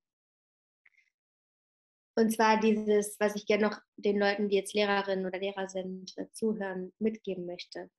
zwar 2.33 2.59
dieses, 2.59 3.19
was 3.19 3.35
ich 3.35 3.45
gerne 3.45 3.69
noch 3.69 3.79
den 3.95 4.19
Leuten, 4.19 4.49
die 4.49 4.55
jetzt 4.55 4.73
Lehrerinnen 4.73 5.25
oder 5.25 5.39
Lehrer 5.39 5.69
sind, 5.69 6.11
äh, 6.17 6.29
zuhören, 6.31 6.91
mitgeben 6.99 7.45
möchte. 7.45 7.89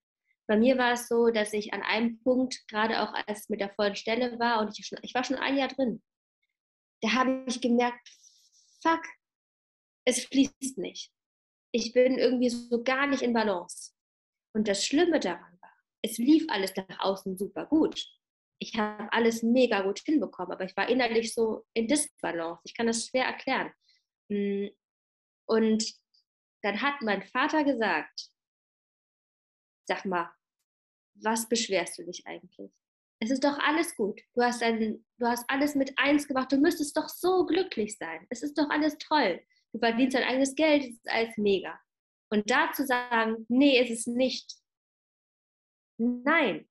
Bei 0.47 0.57
mir 0.57 0.77
war 0.77 0.93
es 0.93 1.09
so, 1.09 1.31
dass 1.31 1.53
ich 1.53 1.73
an 1.73 1.83
einem 1.83 2.21
Punkt, 2.23 2.67
gerade 2.69 3.01
auch 3.01 3.13
als 3.15 3.43
es 3.43 3.49
mit 3.49 3.61
der 3.61 3.73
vollen 3.75 3.95
Stelle 3.95 4.39
war, 4.39 4.61
und 4.61 4.77
ich, 4.79 4.87
schon, 4.87 4.99
ich 5.03 5.15
war 5.15 5.25
schon 5.25 5.37
ein 5.37 5.57
Jahr 5.57 5.69
drin, 5.69 6.03
da 7.03 7.13
habe 7.13 7.45
ich 7.47 7.61
gemerkt, 7.61 8.09
fuck, 8.83 9.03
es 10.05 10.25
fließt 10.25 10.79
nicht. 10.79 11.13
Ich 11.73 11.93
bin 11.93 12.19
irgendwie 12.19 12.51
so 12.51 12.83
gar 12.83 13.07
nicht 13.07 13.23
in 13.23 13.33
Balance. 13.33 13.93
Und 14.53 14.67
das 14.67 14.85
Schlimme 14.85 15.21
daran 15.21 15.57
war, 15.61 15.73
es 16.03 16.19
lief 16.19 16.47
alles 16.49 16.75
nach 16.75 16.99
außen 16.99 17.39
super 17.39 17.67
gut 17.67 18.20
ich 18.61 18.79
habe 18.79 19.11
alles 19.13 19.43
mega 19.43 19.81
gut 19.81 20.01
hinbekommen, 20.01 20.53
aber 20.53 20.65
ich 20.65 20.77
war 20.77 20.89
innerlich 20.89 21.35
so 21.35 21.67
in 21.73 21.89
Disbalance. 21.89 22.61
Ich 22.65 22.75
kann 22.75 22.87
das 22.87 23.07
schwer 23.07 23.25
erklären. 23.25 23.73
Mm, 24.29 24.69
und 25.47 25.95
dann 26.63 26.83
hat 26.83 27.01
mein 27.01 27.23
Vater 27.23 27.65
gesagt, 27.65 28.31
sag 29.89 30.05
mal, 30.05 30.31
was 31.15 31.49
beschwerst 31.49 31.99
du 31.99 32.05
dich 32.05 32.27
eigentlich? 32.27 32.71
Es 33.23 33.31
ist 33.31 33.45
doch 33.45 33.59
alles 33.59 33.97
gut. 33.97 34.21
Du 34.35 34.43
hast, 34.43 34.63
ein, 34.63 35.05
du 35.19 35.27
hast 35.27 35.45
alles 35.49 35.75
mit 35.75 35.99
eins 35.99 36.29
gemacht. 36.29 36.53
Du 36.53 36.59
müsstest 36.59 36.97
doch 36.97 37.09
so 37.09 37.47
glücklich 37.47 37.97
sein. 37.97 38.27
Es 38.31 38.43
ist 38.43 38.57
doch 38.59 38.69
alles 38.71 38.97
toll. 38.99 39.43
Du 39.73 39.79
verdienst 39.79 40.17
dein 40.17 40.25
eigenes 40.25 40.55
Geld. 40.55 40.85
Es 40.85 40.91
ist 40.91 41.09
alles 41.09 41.37
mega. 41.37 41.79
Und 42.31 42.51
da 42.51 42.73
zu 42.73 42.87
sagen, 42.87 43.47
nee, 43.49 43.79
es 43.79 43.91
ist 43.91 44.07
nicht. 44.07 44.55
Nein, 45.99 46.70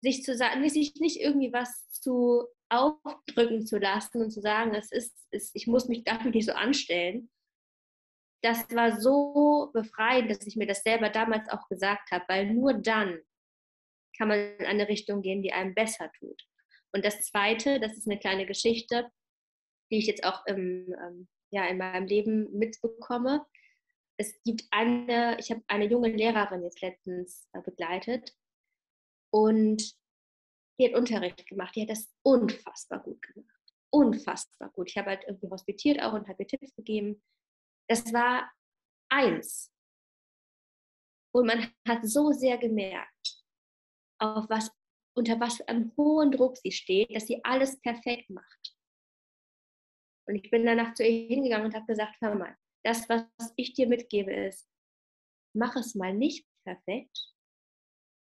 sich 0.00 0.22
zu 0.22 0.36
sagen, 0.36 0.68
sich 0.68 0.94
nicht 0.96 1.20
irgendwie 1.20 1.52
was 1.52 1.90
zu 1.90 2.46
aufdrücken 2.70 3.66
zu 3.66 3.78
lassen 3.78 4.22
und 4.22 4.30
zu 4.30 4.40
sagen, 4.40 4.74
es 4.74 4.90
ist, 4.92 5.14
es, 5.30 5.50
ich 5.54 5.66
muss 5.66 5.88
mich 5.88 6.04
dafür 6.04 6.30
nicht 6.30 6.46
so 6.46 6.52
anstellen. 6.52 7.30
Das 8.42 8.70
war 8.70 8.98
so 8.98 9.70
befreiend, 9.74 10.30
dass 10.30 10.46
ich 10.46 10.56
mir 10.56 10.66
das 10.66 10.82
selber 10.82 11.10
damals 11.10 11.48
auch 11.50 11.68
gesagt 11.68 12.10
habe, 12.10 12.24
weil 12.28 12.52
nur 12.52 12.74
dann 12.74 13.20
kann 14.16 14.28
man 14.28 14.38
in 14.38 14.66
eine 14.66 14.88
Richtung 14.88 15.20
gehen, 15.20 15.42
die 15.42 15.52
einem 15.52 15.74
besser 15.74 16.10
tut. 16.18 16.42
Und 16.92 17.04
das 17.04 17.22
Zweite, 17.22 17.80
das 17.80 17.96
ist 17.96 18.08
eine 18.08 18.18
kleine 18.18 18.46
Geschichte, 18.46 19.10
die 19.90 19.98
ich 19.98 20.06
jetzt 20.06 20.24
auch 20.24 20.46
im, 20.46 20.94
ähm, 20.94 21.28
ja, 21.50 21.66
in 21.66 21.78
meinem 21.78 22.06
Leben 22.06 22.50
mitbekomme. 22.56 23.44
Es 24.16 24.40
gibt 24.44 24.64
eine, 24.70 25.36
ich 25.38 25.50
habe 25.50 25.62
eine 25.68 25.86
junge 25.86 26.08
Lehrerin 26.08 26.62
jetzt 26.62 26.80
letztens 26.80 27.48
äh, 27.52 27.60
begleitet 27.62 28.34
Und 29.32 29.94
die 30.78 30.86
hat 30.86 30.94
Unterricht 30.94 31.46
gemacht. 31.46 31.74
Die 31.76 31.82
hat 31.82 31.90
das 31.90 32.10
unfassbar 32.22 33.00
gut 33.00 33.20
gemacht. 33.22 33.74
Unfassbar 33.92 34.70
gut. 34.70 34.88
Ich 34.88 34.96
habe 34.96 35.10
halt 35.10 35.24
irgendwie 35.26 35.50
hospitiert 35.50 36.02
auch 36.02 36.12
und 36.12 36.28
habe 36.28 36.42
ihr 36.42 36.48
Tipps 36.48 36.74
gegeben. 36.74 37.22
Das 37.88 38.12
war 38.12 38.50
eins. 39.10 39.72
Und 41.32 41.46
man 41.46 41.72
hat 41.86 42.04
so 42.04 42.32
sehr 42.32 42.58
gemerkt, 42.58 43.44
auf 44.18 44.48
was, 44.48 44.70
unter 45.16 45.38
was 45.38 45.56
für 45.56 45.68
einem 45.68 45.92
hohen 45.96 46.32
Druck 46.32 46.56
sie 46.56 46.72
steht, 46.72 47.14
dass 47.14 47.26
sie 47.26 47.44
alles 47.44 47.80
perfekt 47.80 48.30
macht. 48.30 48.76
Und 50.26 50.36
ich 50.36 50.50
bin 50.50 50.64
danach 50.64 50.94
zu 50.94 51.04
ihr 51.04 51.28
hingegangen 51.28 51.66
und 51.66 51.74
habe 51.74 51.86
gesagt, 51.86 52.16
hör 52.20 52.34
mal, 52.34 52.56
das, 52.84 53.08
was 53.08 53.26
ich 53.56 53.74
dir 53.74 53.86
mitgebe, 53.86 54.32
ist, 54.32 54.68
mach 55.54 55.76
es 55.76 55.94
mal 55.94 56.14
nicht 56.14 56.46
perfekt 56.64 57.34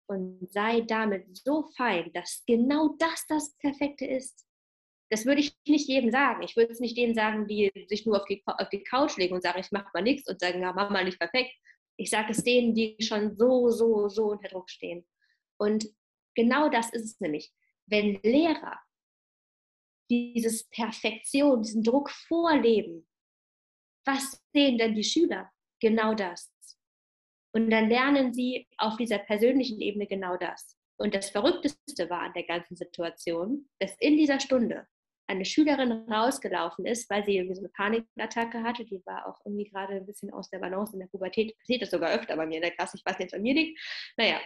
und 0.08 0.50
sei 0.50 0.80
damit 0.80 1.36
so 1.44 1.64
fein, 1.76 2.10
dass 2.14 2.42
genau 2.46 2.96
das 2.98 3.26
das 3.28 3.56
Perfekte 3.58 4.06
ist. 4.06 4.46
Das 5.10 5.24
würde 5.24 5.40
ich 5.40 5.56
nicht 5.66 5.88
jedem 5.88 6.10
sagen. 6.10 6.42
Ich 6.42 6.56
würde 6.56 6.72
es 6.72 6.80
nicht 6.80 6.96
denen 6.96 7.14
sagen, 7.14 7.46
die 7.46 7.70
sich 7.88 8.04
nur 8.04 8.20
auf 8.20 8.26
die, 8.26 8.42
auf 8.44 8.68
die 8.70 8.82
Couch 8.82 9.16
legen 9.16 9.34
und 9.34 9.42
sagen, 9.42 9.60
ich 9.60 9.70
mache 9.70 9.90
mal 9.94 10.02
nichts 10.02 10.28
und 10.28 10.40
sagen, 10.40 10.60
ja, 10.60 10.72
mach 10.72 10.90
mal 10.90 11.04
nicht 11.04 11.18
perfekt. 11.18 11.52
Ich 11.96 12.10
sage 12.10 12.32
es 12.32 12.44
denen, 12.44 12.74
die 12.74 12.96
schon 13.00 13.36
so, 13.36 13.70
so, 13.70 14.08
so 14.08 14.30
unter 14.32 14.48
Druck 14.48 14.70
stehen. 14.70 15.06
Und 15.58 15.88
genau 16.34 16.68
das 16.68 16.90
ist 16.90 17.04
es 17.04 17.20
nämlich. 17.20 17.52
Wenn 17.86 18.20
Lehrer 18.22 18.78
dieses 20.10 20.68
Perfektion, 20.68 21.62
diesen 21.62 21.82
Druck 21.82 22.10
vorleben, 22.10 23.08
was 24.04 24.42
sehen 24.52 24.78
denn 24.78 24.94
die 24.94 25.04
Schüler? 25.04 25.50
Genau 25.80 26.14
das. 26.14 26.50
Und 27.58 27.70
dann 27.70 27.88
lernen 27.88 28.32
sie 28.32 28.68
auf 28.76 28.96
dieser 28.96 29.18
persönlichen 29.18 29.80
Ebene 29.80 30.06
genau 30.06 30.36
das. 30.36 30.76
Und 30.96 31.12
das 31.12 31.30
Verrückteste 31.30 32.08
war 32.08 32.20
an 32.20 32.32
der 32.32 32.44
ganzen 32.44 32.76
Situation, 32.76 33.68
dass 33.80 33.96
in 33.98 34.16
dieser 34.16 34.38
Stunde 34.38 34.86
eine 35.26 35.44
Schülerin 35.44 35.90
rausgelaufen 36.08 36.86
ist, 36.86 37.10
weil 37.10 37.24
sie 37.24 37.36
irgendwie 37.36 37.56
so 37.56 37.62
eine 37.62 37.70
Panikattacke 37.70 38.62
hatte. 38.62 38.84
Die 38.84 39.02
war 39.04 39.26
auch 39.26 39.40
irgendwie 39.44 39.68
gerade 39.68 39.94
ein 39.94 40.06
bisschen 40.06 40.32
aus 40.32 40.48
der 40.50 40.60
Balance 40.60 40.92
in 40.92 41.00
der 41.00 41.08
Pubertät. 41.08 41.58
Passiert 41.58 41.82
das 41.82 41.90
sogar 41.90 42.12
öfter 42.12 42.36
bei 42.36 42.46
mir 42.46 42.56
in 42.56 42.62
der 42.62 42.70
Klasse. 42.70 42.96
Ich 42.96 43.04
weiß 43.04 43.18
nicht, 43.18 43.32
was 43.32 43.36
an 43.36 43.42
mir 43.42 43.54
liegt. 43.54 43.80
Naja, 44.16 44.40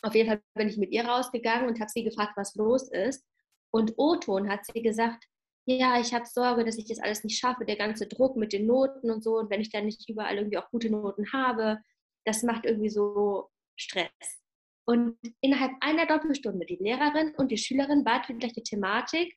auf 0.00 0.14
jeden 0.14 0.30
Fall 0.30 0.40
bin 0.54 0.70
ich 0.70 0.78
mit 0.78 0.90
ihr 0.90 1.04
rausgegangen 1.04 1.68
und 1.68 1.78
habe 1.80 1.90
sie 1.90 2.02
gefragt, 2.02 2.32
was 2.36 2.54
los 2.54 2.90
ist. 2.90 3.26
Und 3.70 3.92
O-Ton 3.98 4.48
hat 4.48 4.64
sie 4.64 4.80
gesagt, 4.80 5.22
ja, 5.66 6.00
ich 6.00 6.14
habe 6.14 6.24
Sorge, 6.24 6.64
dass 6.64 6.78
ich 6.78 6.86
das 6.86 6.98
alles 6.98 7.24
nicht 7.24 7.38
schaffe, 7.38 7.66
der 7.66 7.76
ganze 7.76 8.06
Druck 8.06 8.36
mit 8.36 8.54
den 8.54 8.66
Noten 8.66 9.10
und 9.10 9.22
so. 9.22 9.36
Und 9.38 9.50
wenn 9.50 9.60
ich 9.60 9.70
dann 9.70 9.84
nicht 9.84 10.08
überall 10.08 10.38
irgendwie 10.38 10.56
auch 10.56 10.70
gute 10.70 10.88
Noten 10.88 11.30
habe, 11.34 11.78
das 12.24 12.42
macht 12.42 12.64
irgendwie 12.64 12.90
so 12.90 13.50
Stress. 13.76 14.10
Und 14.86 15.16
innerhalb 15.40 15.72
einer 15.80 16.06
Doppelstunde, 16.06 16.66
die 16.66 16.76
Lehrerin 16.76 17.34
und 17.36 17.50
die 17.50 17.56
Schülerin 17.56 18.04
bat 18.04 18.26
für 18.26 18.34
die 18.34 18.62
Thematik. 18.62 19.34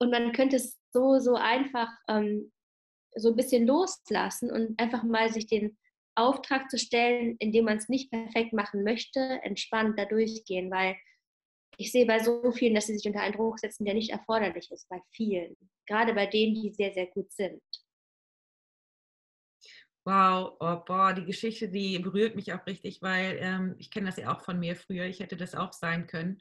Und 0.00 0.10
man 0.10 0.32
könnte 0.32 0.56
es 0.56 0.78
so, 0.92 1.18
so 1.18 1.34
einfach 1.34 1.88
ähm, 2.08 2.52
so 3.14 3.30
ein 3.30 3.36
bisschen 3.36 3.66
loslassen 3.66 4.50
und 4.50 4.78
einfach 4.78 5.02
mal 5.02 5.32
sich 5.32 5.46
den 5.46 5.76
Auftrag 6.14 6.70
zu 6.70 6.78
stellen, 6.78 7.36
indem 7.38 7.64
man 7.64 7.78
es 7.78 7.88
nicht 7.88 8.10
perfekt 8.10 8.52
machen 8.52 8.84
möchte, 8.84 9.20
entspannt 9.42 9.98
da 9.98 10.04
durchgehen, 10.04 10.70
weil 10.70 10.96
ich 11.78 11.90
sehe 11.90 12.06
bei 12.06 12.18
so 12.18 12.52
vielen, 12.52 12.74
dass 12.74 12.86
sie 12.86 12.96
sich 12.96 13.06
unter 13.06 13.20
einen 13.20 13.34
Druck 13.34 13.58
setzen, 13.58 13.84
der 13.84 13.94
nicht 13.94 14.10
erforderlich 14.10 14.70
ist, 14.70 14.88
bei 14.88 15.00
vielen. 15.10 15.56
Gerade 15.86 16.14
bei 16.14 16.26
denen, 16.26 16.54
die 16.54 16.72
sehr, 16.72 16.92
sehr 16.92 17.06
gut 17.06 17.32
sind. 17.32 17.62
Wow, 20.04 20.56
oh, 20.58 20.76
boah, 20.84 21.12
die 21.12 21.24
Geschichte, 21.24 21.68
die 21.68 21.98
berührt 22.00 22.34
mich 22.34 22.52
auch 22.52 22.66
richtig, 22.66 23.02
weil 23.02 23.36
ähm, 23.40 23.76
ich 23.78 23.90
kenne 23.90 24.06
das 24.06 24.16
ja 24.16 24.34
auch 24.34 24.40
von 24.40 24.58
mir 24.58 24.74
früher. 24.74 25.04
Ich 25.04 25.20
hätte 25.20 25.36
das 25.36 25.54
auch 25.54 25.72
sein 25.72 26.08
können. 26.08 26.40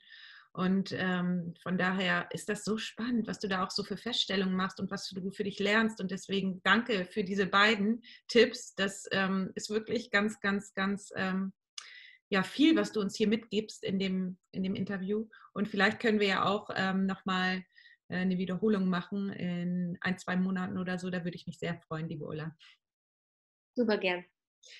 Und 0.54 0.94
ähm, 0.98 1.54
von 1.62 1.78
daher 1.78 2.28
ist 2.32 2.50
das 2.50 2.64
so 2.66 2.78
spannend, 2.78 3.28
was 3.28 3.40
du 3.40 3.48
da 3.48 3.64
auch 3.64 3.72
so 3.72 3.84
für 3.84 3.96
Feststellungen 3.98 4.56
machst 4.56 4.80
und 4.82 4.92
was 4.92 5.08
du 5.08 5.32
für 5.32 5.44
dich 5.44 5.60
lernst. 5.60 6.02
Und 6.02 6.12
deswegen 6.12 6.62
danke 6.64 7.06
für 7.06 7.24
diese 7.24 7.46
beiden 7.46 8.02
Tipps. 8.28 8.76
Das 8.76 9.08
ähm, 9.12 9.52
ist 9.56 9.70
wirklich 9.70 10.12
ganz, 10.12 10.42
ganz, 10.42 10.74
ganz 10.74 11.12
ähm, 11.16 11.54
ja, 12.30 12.44
viel, 12.44 12.76
was 12.76 12.92
du 12.92 13.00
uns 13.00 13.16
hier 13.16 13.28
mitgibst 13.28 13.84
in 13.84 14.00
dem, 14.00 14.38
in 14.52 14.64
dem 14.64 14.76
Interview. 14.76 15.28
Und 15.54 15.70
vielleicht 15.70 16.00
können 16.00 16.20
wir 16.20 16.28
ja 16.28 16.46
auch 16.46 16.70
ähm, 16.76 17.06
nochmal 17.06 17.64
äh, 18.10 18.18
eine 18.18 18.38
Wiederholung 18.38 18.90
machen 18.90 19.30
in 19.32 19.98
ein, 20.02 20.18
zwei 20.18 20.36
Monaten 20.36 20.78
oder 20.78 20.98
so. 20.98 21.10
Da 21.10 21.24
würde 21.24 21.38
ich 21.38 21.48
mich 21.48 21.60
sehr 21.60 21.80
freuen, 21.88 22.10
liebe 22.10 22.26
Ulla. 22.26 22.56
Super 23.82 23.98
gern. 23.98 24.24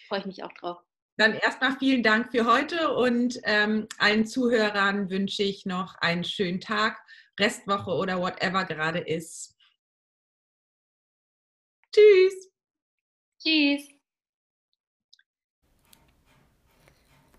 Freue 0.08 0.20
ich 0.20 0.26
mich 0.28 0.44
auch 0.44 0.54
drauf. 0.54 0.78
Dann 1.18 1.34
erstmal 1.34 1.76
vielen 1.80 2.04
Dank 2.04 2.30
für 2.30 2.46
heute 2.46 2.94
und 2.94 3.40
ähm, 3.46 3.88
allen 3.98 4.28
Zuhörern 4.28 5.10
wünsche 5.10 5.42
ich 5.42 5.66
noch 5.66 5.96
einen 5.96 6.24
schönen 6.24 6.62
Tag, 6.62 7.04
Restwoche 7.40 7.90
oder 7.90 8.22
whatever 8.22 8.64
gerade 8.66 9.00
ist. 9.00 9.58
Tschüss. 11.92 12.52
Tschüss. 13.40 14.01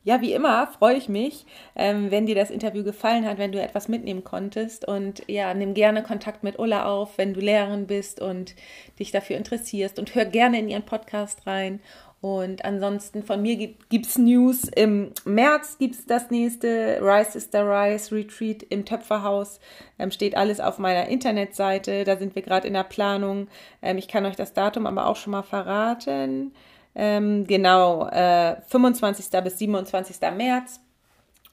Ja, 0.04 0.20
wie 0.20 0.32
immer 0.32 0.66
freue 0.66 0.96
ich 0.96 1.08
mich, 1.08 1.46
ähm, 1.76 2.10
wenn 2.10 2.26
dir 2.26 2.34
das 2.34 2.50
Interview 2.50 2.82
gefallen 2.82 3.24
hat, 3.24 3.38
wenn 3.38 3.52
du 3.52 3.62
etwas 3.62 3.86
mitnehmen 3.86 4.24
konntest. 4.24 4.86
Und 4.86 5.22
ja, 5.28 5.54
nimm 5.54 5.74
gerne 5.74 6.02
Kontakt 6.02 6.42
mit 6.42 6.58
Ulla 6.58 6.86
auf, 6.86 7.18
wenn 7.18 7.34
du 7.34 7.40
Lehrerin 7.40 7.86
bist 7.86 8.20
und 8.20 8.56
dich 8.98 9.12
dafür 9.12 9.36
interessierst. 9.36 10.00
Und 10.00 10.16
hör 10.16 10.24
gerne 10.24 10.58
in 10.58 10.68
ihren 10.68 10.84
Podcast 10.84 11.46
rein. 11.46 11.80
Und 12.20 12.64
ansonsten 12.64 13.24
von 13.24 13.42
mir 13.42 13.56
gibt 13.56 14.06
es 14.06 14.16
News. 14.18 14.64
Im 14.74 15.12
März 15.24 15.78
gibt 15.78 15.94
es 15.96 16.06
das 16.06 16.30
nächste 16.30 16.98
Rice 17.00 17.36
is 17.36 17.48
the 17.52 17.58
Rice 17.58 18.12
Retreat 18.12 18.62
im 18.62 18.84
Töpferhaus. 18.84 19.58
Ähm, 19.98 20.10
steht 20.10 20.36
alles 20.36 20.58
auf 20.58 20.78
meiner 20.78 21.08
Internetseite. 21.08 22.04
Da 22.04 22.16
sind 22.16 22.34
wir 22.34 22.42
gerade 22.42 22.66
in 22.66 22.74
der 22.74 22.84
Planung. 22.84 23.48
Ähm, 23.82 23.98
ich 23.98 24.08
kann 24.08 24.24
euch 24.24 24.36
das 24.36 24.52
Datum 24.52 24.86
aber 24.86 25.06
auch 25.06 25.16
schon 25.16 25.32
mal 25.32 25.42
verraten. 25.42 26.52
Ähm, 26.94 27.46
genau, 27.46 28.08
äh, 28.08 28.56
25. 28.68 29.42
bis 29.42 29.58
27. 29.58 30.16
März. 30.36 30.80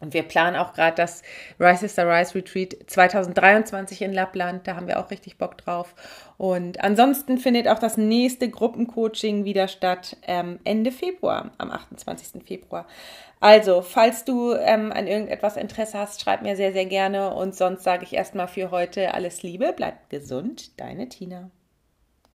Und 0.01 0.13
wir 0.13 0.23
planen 0.23 0.55
auch 0.55 0.73
gerade 0.73 0.95
das 0.95 1.23
Rise 1.59 1.85
is 1.85 1.95
the 1.95 2.01
Rise 2.01 2.35
Retreat 2.35 2.75
2023 2.87 4.01
in 4.01 4.13
Lappland. 4.13 4.65
Da 4.65 4.75
haben 4.75 4.87
wir 4.87 4.99
auch 4.99 5.11
richtig 5.11 5.37
Bock 5.37 5.57
drauf. 5.57 5.93
Und 6.37 6.81
ansonsten 6.81 7.37
findet 7.37 7.67
auch 7.67 7.79
das 7.79 7.97
nächste 7.97 8.49
Gruppencoaching 8.49 9.43
wieder 9.43 9.67
statt 9.67 10.15
ähm, 10.25 10.59
Ende 10.63 10.91
Februar, 10.91 11.51
am 11.57 11.71
28. 11.71 12.43
Februar. 12.45 12.87
Also, 13.41 13.81
falls 13.81 14.25
du 14.25 14.53
ähm, 14.53 14.91
an 14.93 15.07
irgendetwas 15.07 15.57
Interesse 15.57 15.97
hast, 15.97 16.21
schreib 16.21 16.41
mir 16.41 16.55
sehr, 16.55 16.71
sehr 16.71 16.85
gerne. 16.85 17.33
Und 17.33 17.55
sonst 17.55 17.83
sage 17.83 18.03
ich 18.03 18.13
erstmal 18.13 18.47
für 18.47 18.71
heute 18.71 19.13
alles 19.13 19.43
Liebe, 19.43 19.73
bleib 19.75 20.09
gesund, 20.09 20.79
deine 20.79 21.09
Tina. 21.09 21.49